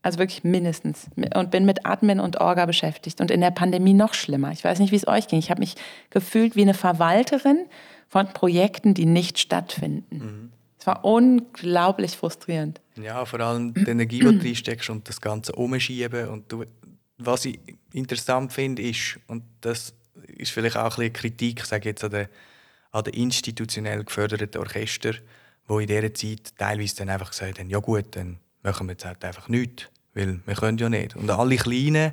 Also 0.03 0.19
wirklich 0.19 0.45
mindestens. 0.45 1.09
Und 1.35 1.51
bin 1.51 1.65
mit 1.65 1.85
Atmen 1.85 2.21
und 2.21 2.41
Orga 2.41 2.67
beschäftigt. 2.67 3.21
Und 3.21 3.31
in 3.31 3.41
der 3.41 3.51
Pandemie 3.51 3.95
noch 3.95 4.15
schlimmer. 4.15 4.53
Ich 4.53 4.63
weiß 4.63 4.79
nicht, 4.79 4.93
wie 4.93 4.97
es 4.97 5.09
euch 5.09 5.27
ging. 5.27 5.39
Ich 5.39 5.51
habe 5.51 5.61
mich 5.61 5.75
gefühlt 6.11 6.57
wie 6.57 6.63
eine 6.63 6.75
Verwalterin 6.75 7.67
von 8.09 8.29
Projekten, 8.33 8.95
die 8.95 9.07
nicht 9.07 9.39
stattfinden. 9.39 10.17
Mhm. 10.19 10.53
Es 10.79 10.87
war 10.87 11.05
unglaublich 11.05 12.17
frustrierend. 12.17 12.81
Ja, 12.97 13.25
vor 13.25 13.41
allem 13.41 13.75
die 13.75 13.91
Energie, 13.91 14.21
die 14.21 14.39
du 14.39 14.45
reinsteckst 14.45 14.91
und 14.91 15.09
das 15.09 15.21
Ganze 15.21 15.53
umschieben. 15.53 16.29
Und 16.29 16.51
du, 16.51 16.65
was 17.19 17.45
ich 17.45 17.59
interessant 17.93 18.53
finde, 18.53 18.83
ist, 18.83 19.19
und 19.27 19.43
das 19.61 19.95
ist 20.37 20.53
vielleicht 20.53 20.77
auch 20.77 20.85
ein 20.85 20.97
bisschen 20.97 21.13
Kritik, 21.13 21.65
sage 21.65 21.89
jetzt 21.89 22.05
an 22.05 22.11
den, 22.11 22.29
an 22.93 23.05
den 23.05 23.15
institutionell 23.15 24.05
geförderten 24.05 24.61
Orchester, 24.61 25.15
wo 25.67 25.81
in 25.81 25.89
dieser 25.89 26.15
Zeit 26.15 26.57
teilweise 26.57 26.97
dann 26.97 27.11
einfach 27.11 27.31
gesagt 27.31 27.59
haben, 27.59 27.69
ja 27.69 27.79
gut, 27.79 28.07
dann 28.13 28.39
machen 28.63 28.87
wir 28.87 28.93
jetzt 28.93 29.05
halt 29.05 29.25
einfach 29.25 29.49
nichts, 29.49 29.89
weil 30.15 30.41
wir 30.45 30.55
können 30.55 30.79
ja 30.79 30.89
nicht. 30.89 31.17
Und 31.17 31.31
alle 31.31 31.57
Kleinen, 31.57 32.13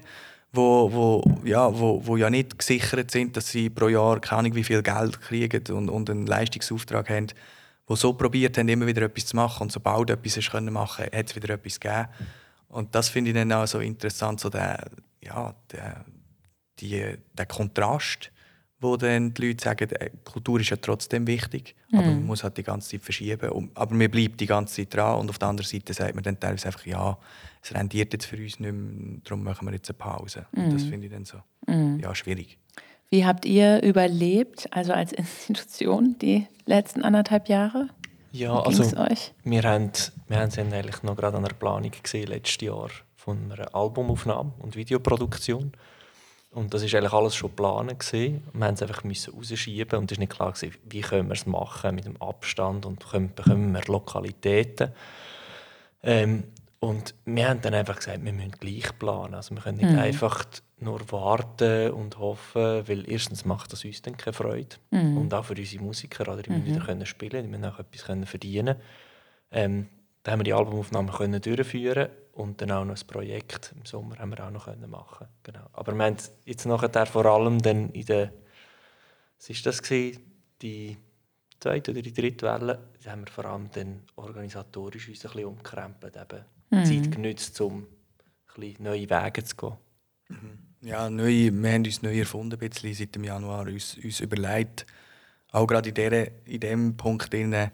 wo, 0.52 0.92
wo, 0.92 1.42
ja, 1.44 1.78
wo, 1.78 2.06
wo 2.06 2.18
ja 2.18 2.30
nicht 2.30 2.58
gesichert 2.58 3.12
sind, 3.12 3.36
dass 3.36 3.50
sie 3.50 3.70
pro 3.70 3.88
Jahr 3.88 4.20
keine 4.20 4.40
Ahnung 4.40 4.56
wie 4.56 4.64
viel 4.64 4.82
Geld 4.82 5.22
kriegen 5.22 5.64
und, 5.76 5.90
und 5.90 6.10
einen 6.10 6.26
Leistungsauftrag 6.26 7.10
haben, 7.10 7.28
die 7.88 7.96
so 7.96 8.14
probiert 8.14 8.58
haben, 8.58 8.70
immer 8.70 8.88
wieder 8.88 9.04
etwas 9.04 9.28
zu 9.28 9.36
machen 9.36 9.64
und 9.64 9.72
sobald 9.72 10.10
etwas 10.10 10.38
ist 10.38 10.52
können 10.52 10.74
machen, 10.74 11.06
hat 11.06 11.30
es 11.30 11.36
wieder 11.36 11.54
etwas 11.54 11.80
gegeben. 11.80 12.08
Und 12.70 12.96
das 12.96 13.10
finde 13.10 13.32
ich 13.32 13.36
dann 13.36 13.52
auch 13.52 13.68
so 13.68 13.80
interessant, 13.80 14.40
so 14.40 14.50
der, 14.50 14.90
ja, 15.22 15.54
der, 15.72 16.06
die, 16.80 17.18
der 17.34 17.46
Kontrast 17.46 18.32
wo 18.80 18.98
dann 18.98 19.34
die 19.34 19.48
Leute 19.48 19.64
sagen, 19.64 19.90
äh, 19.92 20.10
Kultur 20.24 20.60
ist 20.60 20.70
ja 20.70 20.78
trotzdem 20.78 21.26
wichtig, 21.28 21.76
aber 21.92 22.04
mm. 22.04 22.06
man 22.08 22.26
muss 22.26 22.44
halt 22.44 22.58
die 22.58 22.64
ganze 22.64 22.90
Zeit 22.90 23.04
verschieben. 23.04 23.72
Aber 23.74 23.96
man 23.96 24.12
bleibt 24.12 24.40
die 24.42 24.46
ganze 24.46 24.76
Zeit 24.76 24.94
dran 24.94 25.20
und 25.20 25.30
auf 25.30 25.40
der 25.40 25.48
anderen 25.48 25.68
Seite 25.68 25.94
sagt 25.94 26.14
man 26.16 26.24
dann 26.24 26.40
teilweise 26.40 26.68
einfach, 26.68 26.86
ja, 26.86 27.18
es 27.62 27.74
rendiert 27.74 28.14
jetzt 28.14 28.26
für 28.26 28.38
uns 28.38 28.60
nicht 28.60 28.74
mehr, 28.74 29.18
darum 29.24 29.44
machen 29.44 29.68
wir 29.68 29.74
jetzt 29.74 29.90
eine 29.90 29.98
Pause. 29.98 30.46
Mm. 30.52 30.72
das 30.72 30.84
finde 30.84 31.08
ich 31.08 31.14
dann 31.14 31.26
so, 31.26 31.38
mm. 31.68 32.00
ja, 32.00 32.14
schwierig. 32.14 32.58
Wie 33.10 33.26
habt 33.26 33.46
ihr 33.46 33.82
überlebt, 33.82 34.68
also 34.72 34.94
als 34.94 35.14
Institution, 35.14 36.18
die 36.20 36.48
letzten 36.66 37.04
anderthalb 37.04 37.48
Jahre? 37.48 37.90
Ja, 38.32 38.60
also 38.60 38.84
euch? 38.98 39.34
wir 39.46 39.64
haben, 39.64 39.92
wir 40.28 40.38
haben 40.38 40.50
es 40.50 40.58
eigentlich 40.58 41.04
noch 41.04 41.16
gerade 41.16 41.38
an 41.38 41.44
der 41.44 41.54
Planung 41.54 41.92
gesehen, 42.04 42.28
letztes 42.28 42.60
Jahr 42.66 42.90
von 43.16 43.52
einer 43.52 43.74
Albumaufnahme 43.74 44.52
und 44.60 44.76
Videoproduktion. 44.76 45.72
Und 46.56 46.74
das 46.74 46.84
ist 46.84 46.96
eigentlich 46.96 47.12
alles 47.12 47.36
schon 47.36 47.50
geplant 47.50 48.00
gewesen. 48.00 48.42
Wir 48.54 48.60
mussten 48.60 48.74
es 48.76 48.82
einfach 48.82 49.04
müssen 49.04 49.34
rausschieben 49.34 50.00
und 50.00 50.10
es 50.10 50.18
war 50.18 50.22
nicht 50.22 50.32
klar 50.32 50.54
gewesen, 50.54 50.74
wie 50.86 51.02
können 51.02 51.28
wir 51.28 51.34
es 51.34 51.46
machen 51.46 51.96
mit 51.96 52.06
dem 52.06 52.22
Abstand 52.22 52.86
und 52.86 53.06
können, 53.06 53.34
bekommen 53.36 53.74
wir 53.74 53.82
Lokalitäten. 53.88 54.92
Ähm, 56.02 56.46
und 56.80 57.14
wir 57.26 57.50
haben 57.50 57.62
dann 57.62 57.74
einfach 57.74 57.98
gesagt, 57.98 58.24
wir 58.24 58.32
müssen 58.32 58.52
gleich 58.52 58.98
planen. 58.98 59.34
Also 59.34 59.54
wir 59.54 59.62
können 59.62 59.80
nicht 59.80 59.92
mhm. 59.92 60.00
einfach 60.00 60.46
nur 60.80 61.12
warten 61.12 61.92
und 61.92 62.20
hoffen, 62.20 62.88
weil 62.88 63.10
erstens 63.12 63.44
macht 63.44 63.74
das 63.74 63.84
uns 63.84 64.02
dann 64.02 64.16
keine 64.16 64.34
Freude 64.34 64.78
mhm. 64.92 65.18
und 65.18 65.34
auch 65.34 65.44
für 65.44 65.56
unsere 65.56 65.84
Musiker, 65.84 66.32
oder 66.32 66.42
die 66.42 66.52
müssen 66.52 66.64
mhm. 66.64 66.76
wieder 66.76 66.86
können 66.86 67.06
spielen, 67.06 67.44
die 67.44 67.50
müssen 67.50 67.66
auch 67.66 67.80
etwas 67.80 68.06
können 68.06 68.26
verdienen. 68.26 68.78
Ähm, 69.52 69.90
dann 70.24 70.32
haben 70.32 70.40
wir 70.40 70.46
die 70.46 70.54
Albumaufnahme 70.54 71.12
können 71.12 71.42
durchführen 71.42 72.08
und 72.36 72.62
dann 72.62 72.72
auch 72.72 72.86
noch 72.86 72.96
ein 72.96 73.08
Projekt 73.08 73.74
im 73.76 73.86
Sommer 73.86 74.20
haben 74.20 74.30
wir 74.30 74.46
auch 74.46 74.52
noch 74.52 74.66
können 74.66 74.90
machen. 74.90 75.28
Genau. 75.44 75.68
Aber 75.74 75.94
wir 75.94 76.04
haben 76.04 76.18
jetzt 76.46 76.66
nachher 76.66 77.06
vor 77.06 77.26
allem 77.26 77.62
dann 77.62 77.90
in 77.92 78.06
der, 78.06 78.32
was 79.38 79.50
ist 79.50 79.66
das 79.66 79.82
gewesen? 79.82 80.22
die 80.62 80.98
zweite 81.60 81.92
oder 81.92 82.02
die 82.02 82.14
dritte 82.14 82.46
Welle, 82.46 82.80
da 83.04 83.12
haben 83.12 83.26
wir 83.26 83.32
vor 83.32 83.46
allem 83.46 83.70
dann 83.72 84.02
organisatorisch 84.16 85.10
uns 85.10 85.26
ein 85.26 85.32
bisschen 85.32 85.46
umkrempelt, 85.46 86.16
eben 86.16 86.46
mhm. 86.70 86.86
Zeit 86.86 87.12
genützt, 87.12 87.60
um 87.62 87.88
neue 88.80 89.10
Wege 89.10 89.44
zu 89.44 89.56
gehen. 89.56 89.74
Mhm. 90.30 90.60
Ja, 90.82 91.10
neu, 91.10 91.52
wir 91.52 91.72
haben 91.72 91.86
uns 91.86 92.02
neu 92.02 92.20
erfunden, 92.20 92.60
ein 92.62 92.70
bisschen 92.70 92.94
seit 92.94 93.16
dem 93.16 93.24
Januar, 93.24 93.68
uns, 93.68 93.98
uns 93.98 94.20
überlegt, 94.20 94.86
auch 95.52 95.68
gerade 95.68 95.90
in, 95.90 95.96
der, 95.96 96.32
in 96.46 96.60
dem 96.60 96.98
Punkt, 96.98 97.34
drin, 97.34 97.72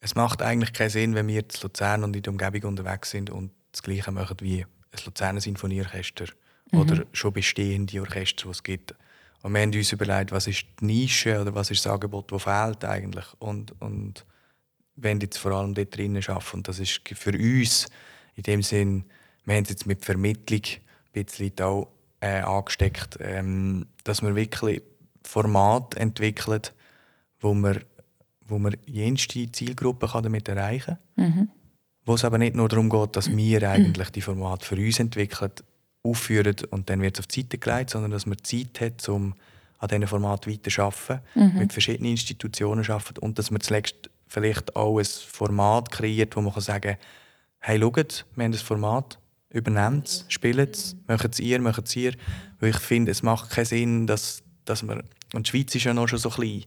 es 0.00 0.14
macht 0.14 0.42
eigentlich 0.42 0.72
keinen 0.72 0.90
Sinn, 0.90 1.14
wenn 1.14 1.28
wir 1.28 1.40
in 1.40 1.46
Luzern 1.62 2.04
und 2.04 2.14
in 2.14 2.22
der 2.22 2.32
Umgebung 2.32 2.70
unterwegs 2.70 3.10
sind 3.10 3.30
und 3.30 3.52
das 3.76 3.82
Gleiche 3.82 4.10
machen 4.10 4.36
wie 4.40 4.62
ein 4.62 5.04
Luzerner 5.04 5.40
Sinfonieorchester 5.40 6.26
mhm. 6.72 6.80
oder 6.80 7.04
schon 7.12 7.32
bestehende 7.32 8.00
Orchester, 8.00 8.44
die 8.44 8.50
es 8.50 8.62
gibt. 8.62 8.94
Und 9.42 9.52
wir 9.52 9.60
haben 9.60 9.72
uns 9.72 9.92
überlegt, 9.92 10.32
was 10.32 10.46
ist 10.46 10.66
die 10.80 10.86
Nische 10.86 11.40
oder 11.40 11.54
was 11.54 11.70
ist 11.70 11.84
das 11.84 11.92
Angebot, 11.92 12.32
das 12.32 12.42
fehlt 12.42 12.84
eigentlich. 12.84 13.26
Und, 13.38 13.80
und 13.80 14.24
wollen 14.96 15.20
jetzt 15.20 15.38
vor 15.38 15.52
allem 15.52 15.74
dort 15.74 15.96
drinnen 15.96 16.22
arbeiten. 16.26 16.56
Und 16.56 16.68
das 16.68 16.78
ist 16.78 17.00
für 17.14 17.32
uns 17.32 17.86
in 18.34 18.42
dem 18.42 18.62
Sinn, 18.62 19.04
wir 19.44 19.54
haben 19.54 19.62
es 19.62 19.70
jetzt 19.70 19.86
mit 19.86 20.04
Vermittlung 20.04 20.62
ein 20.64 21.24
bisschen 21.24 21.52
auch 21.60 21.88
äh, 22.20 22.40
angesteckt, 22.40 23.18
ähm, 23.20 23.86
dass 24.04 24.22
wir 24.22 24.34
wirklich 24.34 24.82
Format 25.22 25.94
entwickeln, 25.96 26.62
wo 27.40 27.54
wir, 27.54 27.82
wo 28.46 28.58
wir 28.58 28.72
jenste 28.86 29.50
Zielgruppe 29.52 30.08
kann 30.08 30.22
damit 30.22 30.48
erreichen 30.48 30.98
kann. 31.14 31.24
Mhm. 31.24 31.48
Wo 32.06 32.14
es 32.14 32.24
aber 32.24 32.38
nicht 32.38 32.54
nur 32.54 32.68
darum 32.68 32.88
geht, 32.88 33.16
dass 33.16 33.36
wir 33.36 33.68
eigentlich 33.68 34.10
die 34.10 34.22
Formate 34.22 34.64
für 34.64 34.76
uns 34.76 35.00
entwickeln, 35.00 35.50
aufführen 36.02 36.56
und 36.70 36.88
dann 36.88 37.02
wird 37.02 37.16
es 37.16 37.20
auf 37.20 37.26
die 37.26 37.42
Seite 37.42 37.58
gelegt, 37.58 37.90
sondern 37.90 38.12
dass 38.12 38.26
man 38.26 38.38
Zeit 38.42 38.80
hat, 38.80 39.08
um 39.08 39.34
an 39.78 39.88
diesen 39.88 40.06
Format 40.06 40.46
weiterzuarbeiten, 40.46 41.20
mhm. 41.34 41.58
mit 41.58 41.72
verschiedenen 41.72 42.12
Institutionen 42.12 42.88
arbeiten 42.88 43.18
und 43.18 43.38
dass 43.38 43.50
man 43.50 43.60
zuletzt 43.60 44.08
vielleicht 44.26 44.74
auch 44.76 44.98
ein 44.98 45.04
Format 45.04 45.90
kreiert, 45.90 46.36
wo 46.36 46.40
man 46.40 46.52
kann 46.52 46.62
sagen 46.62 46.92
kann, 46.92 46.98
hey, 47.60 47.80
schaut, 47.80 48.24
wir 48.34 48.44
haben 48.44 48.52
ein 48.52 48.58
Format, 48.58 49.18
übernehmt 49.50 50.06
es, 50.06 50.24
spielt 50.28 50.76
es, 50.76 50.96
macht 51.06 51.32
es 51.32 51.40
ihr, 51.40 51.60
macht 51.60 51.86
es 51.86 51.96
ihr. 51.96 52.12
Weil 52.60 52.70
ich 52.70 52.78
finde, 52.78 53.10
es 53.10 53.22
macht 53.22 53.50
keinen 53.50 53.66
Sinn, 53.66 54.06
dass, 54.06 54.42
dass 54.64 54.82
man, 54.82 55.02
und 55.34 55.46
die 55.46 55.50
Schweiz 55.50 55.74
ist 55.74 55.84
ja 55.84 55.94
noch 55.94 56.08
schon 56.08 56.18
so 56.18 56.30
klein, 56.30 56.64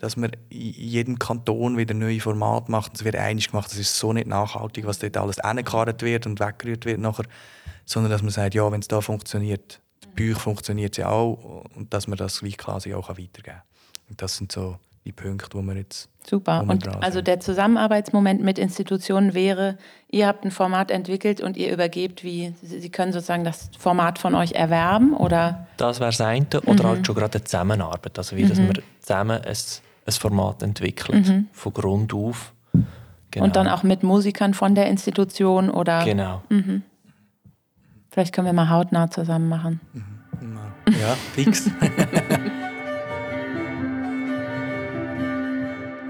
dass 0.00 0.16
man 0.16 0.30
in 0.48 0.72
jedem 0.72 1.18
Kanton 1.18 1.76
wieder 1.76 1.94
neue 1.94 2.20
Formate 2.20 2.70
macht. 2.70 2.94
Es 2.94 3.04
wird 3.04 3.16
einig 3.16 3.50
gemacht, 3.50 3.70
das 3.70 3.78
ist 3.78 3.98
so 3.98 4.14
nicht 4.14 4.26
nachhaltig, 4.26 4.86
was 4.86 4.98
dort 4.98 5.16
alles 5.18 5.36
hingekarrt 5.44 6.00
wird 6.02 6.26
und 6.26 6.40
weggerührt 6.40 6.86
wird 6.86 7.00
nachher. 7.00 7.26
Sondern 7.84 8.10
dass 8.10 8.22
man 8.22 8.30
sagt, 8.30 8.54
ja, 8.54 8.70
wenn 8.72 8.80
es 8.80 8.88
da 8.88 9.02
funktioniert, 9.02 9.80
die 10.02 10.08
Bücher 10.08 10.40
funktioniert 10.40 10.96
ja 10.96 11.10
auch 11.10 11.66
und 11.74 11.92
dass 11.92 12.06
man 12.06 12.16
das 12.16 12.42
wie 12.42 12.52
quasi 12.52 12.94
auch 12.94 13.10
weitergeben 13.10 13.42
kann. 13.42 13.62
Und 14.08 14.22
das 14.22 14.36
sind 14.36 14.52
so 14.52 14.78
die 15.04 15.12
Punkte, 15.12 15.58
wo 15.58 15.62
wir 15.62 15.76
jetzt. 15.76 16.08
Super. 16.26 16.64
Und 16.66 16.86
also 17.02 17.20
der 17.20 17.40
Zusammenarbeitsmoment 17.40 18.42
mit 18.42 18.58
Institutionen 18.58 19.34
wäre, 19.34 19.76
ihr 20.10 20.26
habt 20.26 20.44
ein 20.44 20.50
Format 20.50 20.90
entwickelt 20.90 21.40
und 21.40 21.56
ihr 21.56 21.72
übergebt, 21.72 22.24
wie 22.24 22.54
Sie 22.62 22.90
können 22.90 23.12
sozusagen 23.12 23.44
das 23.44 23.70
Format 23.78 24.18
von 24.18 24.34
euch 24.34 24.52
erwerben 24.52 25.14
oder? 25.14 25.66
Das 25.76 26.00
wäre 26.00 26.10
das 26.10 26.20
eine. 26.20 26.46
Oder 26.66 26.84
mhm. 26.84 26.88
halt 26.88 27.06
schon 27.06 27.16
gerade 27.16 27.38
eine 27.38 27.44
Zusammenarbeit. 27.44 28.16
Also 28.18 28.36
wie, 28.36 28.44
mhm. 28.44 28.48
dass 28.48 28.58
wir 28.58 28.82
zusammen 29.00 29.42
ein, 29.42 29.56
ein 30.16 30.20
Format 30.20 30.62
entwickeln, 30.62 31.22
mhm. 31.22 31.48
von 31.52 31.72
Grund 31.72 32.14
auf. 32.14 32.52
Genau. 33.30 33.44
Und 33.44 33.56
dann 33.56 33.68
auch 33.68 33.82
mit 33.82 34.02
Musikern 34.02 34.54
von 34.54 34.74
der 34.74 34.86
Institution 34.88 35.70
oder? 35.70 36.04
Genau. 36.04 36.42
Mhm. 36.48 36.82
Vielleicht 38.10 38.34
können 38.34 38.46
wir 38.46 38.52
mal 38.52 38.70
hautnah 38.70 39.10
zusammen 39.10 39.48
machen. 39.48 39.80
Mhm. 39.92 40.94
Ja, 41.00 41.16
fix. 41.34 41.70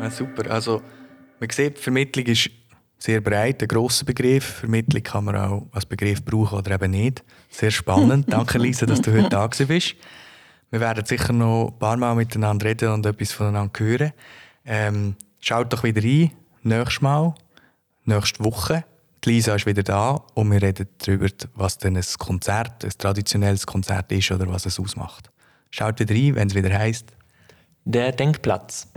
Ja, 0.00 0.10
super. 0.10 0.50
Also, 0.50 0.80
man 1.38 1.50
sieht, 1.50 1.78
Vermittlung 1.78 2.24
ist 2.24 2.50
sehr 2.98 3.20
breit, 3.20 3.60
ein 3.62 3.68
grosser 3.68 4.06
Begriff. 4.06 4.44
Vermittlung 4.60 5.02
kann 5.02 5.24
man 5.24 5.36
auch 5.36 5.66
als 5.72 5.84
Begriff 5.84 6.24
brauchen 6.24 6.58
oder 6.58 6.72
eben 6.72 6.90
nicht. 6.92 7.22
Sehr 7.50 7.70
spannend. 7.70 8.32
Danke, 8.32 8.58
Lisa, 8.58 8.86
dass 8.86 9.02
du 9.02 9.12
heute 9.12 9.28
da 9.28 9.46
bist. 9.46 9.94
Wir 10.70 10.80
werden 10.80 11.04
sicher 11.04 11.32
noch 11.32 11.68
ein 11.68 11.78
paar 11.78 11.96
Mal 11.96 12.14
miteinander 12.14 12.66
reden 12.66 12.92
und 12.92 13.04
etwas 13.04 13.32
voneinander 13.32 13.72
hören. 13.78 14.12
Ähm, 14.64 15.16
schaut 15.40 15.72
doch 15.72 15.82
wieder 15.82 16.02
rein, 16.02 16.30
nächstes 16.62 17.00
Mal, 17.00 17.34
nächste 18.04 18.44
Woche. 18.44 18.84
Die 19.24 19.30
Lisa 19.30 19.54
ist 19.56 19.66
wieder 19.66 19.82
da 19.82 20.22
und 20.34 20.50
wir 20.50 20.62
reden 20.62 20.88
darüber, 20.98 21.26
was 21.54 21.78
denn 21.78 21.96
ein 21.96 22.04
Konzert, 22.18 22.84
ein 22.84 22.92
traditionelles 22.96 23.66
Konzert 23.66 24.10
ist 24.12 24.30
oder 24.30 24.46
was 24.48 24.64
es 24.64 24.78
ausmacht. 24.78 25.30
Schaut 25.70 25.98
wieder 26.00 26.14
rein, 26.14 26.36
wenn 26.36 26.48
es 26.48 26.54
wieder 26.54 26.72
heisst. 26.72 27.12
Der 27.84 28.12
Denkplatz. 28.12 28.88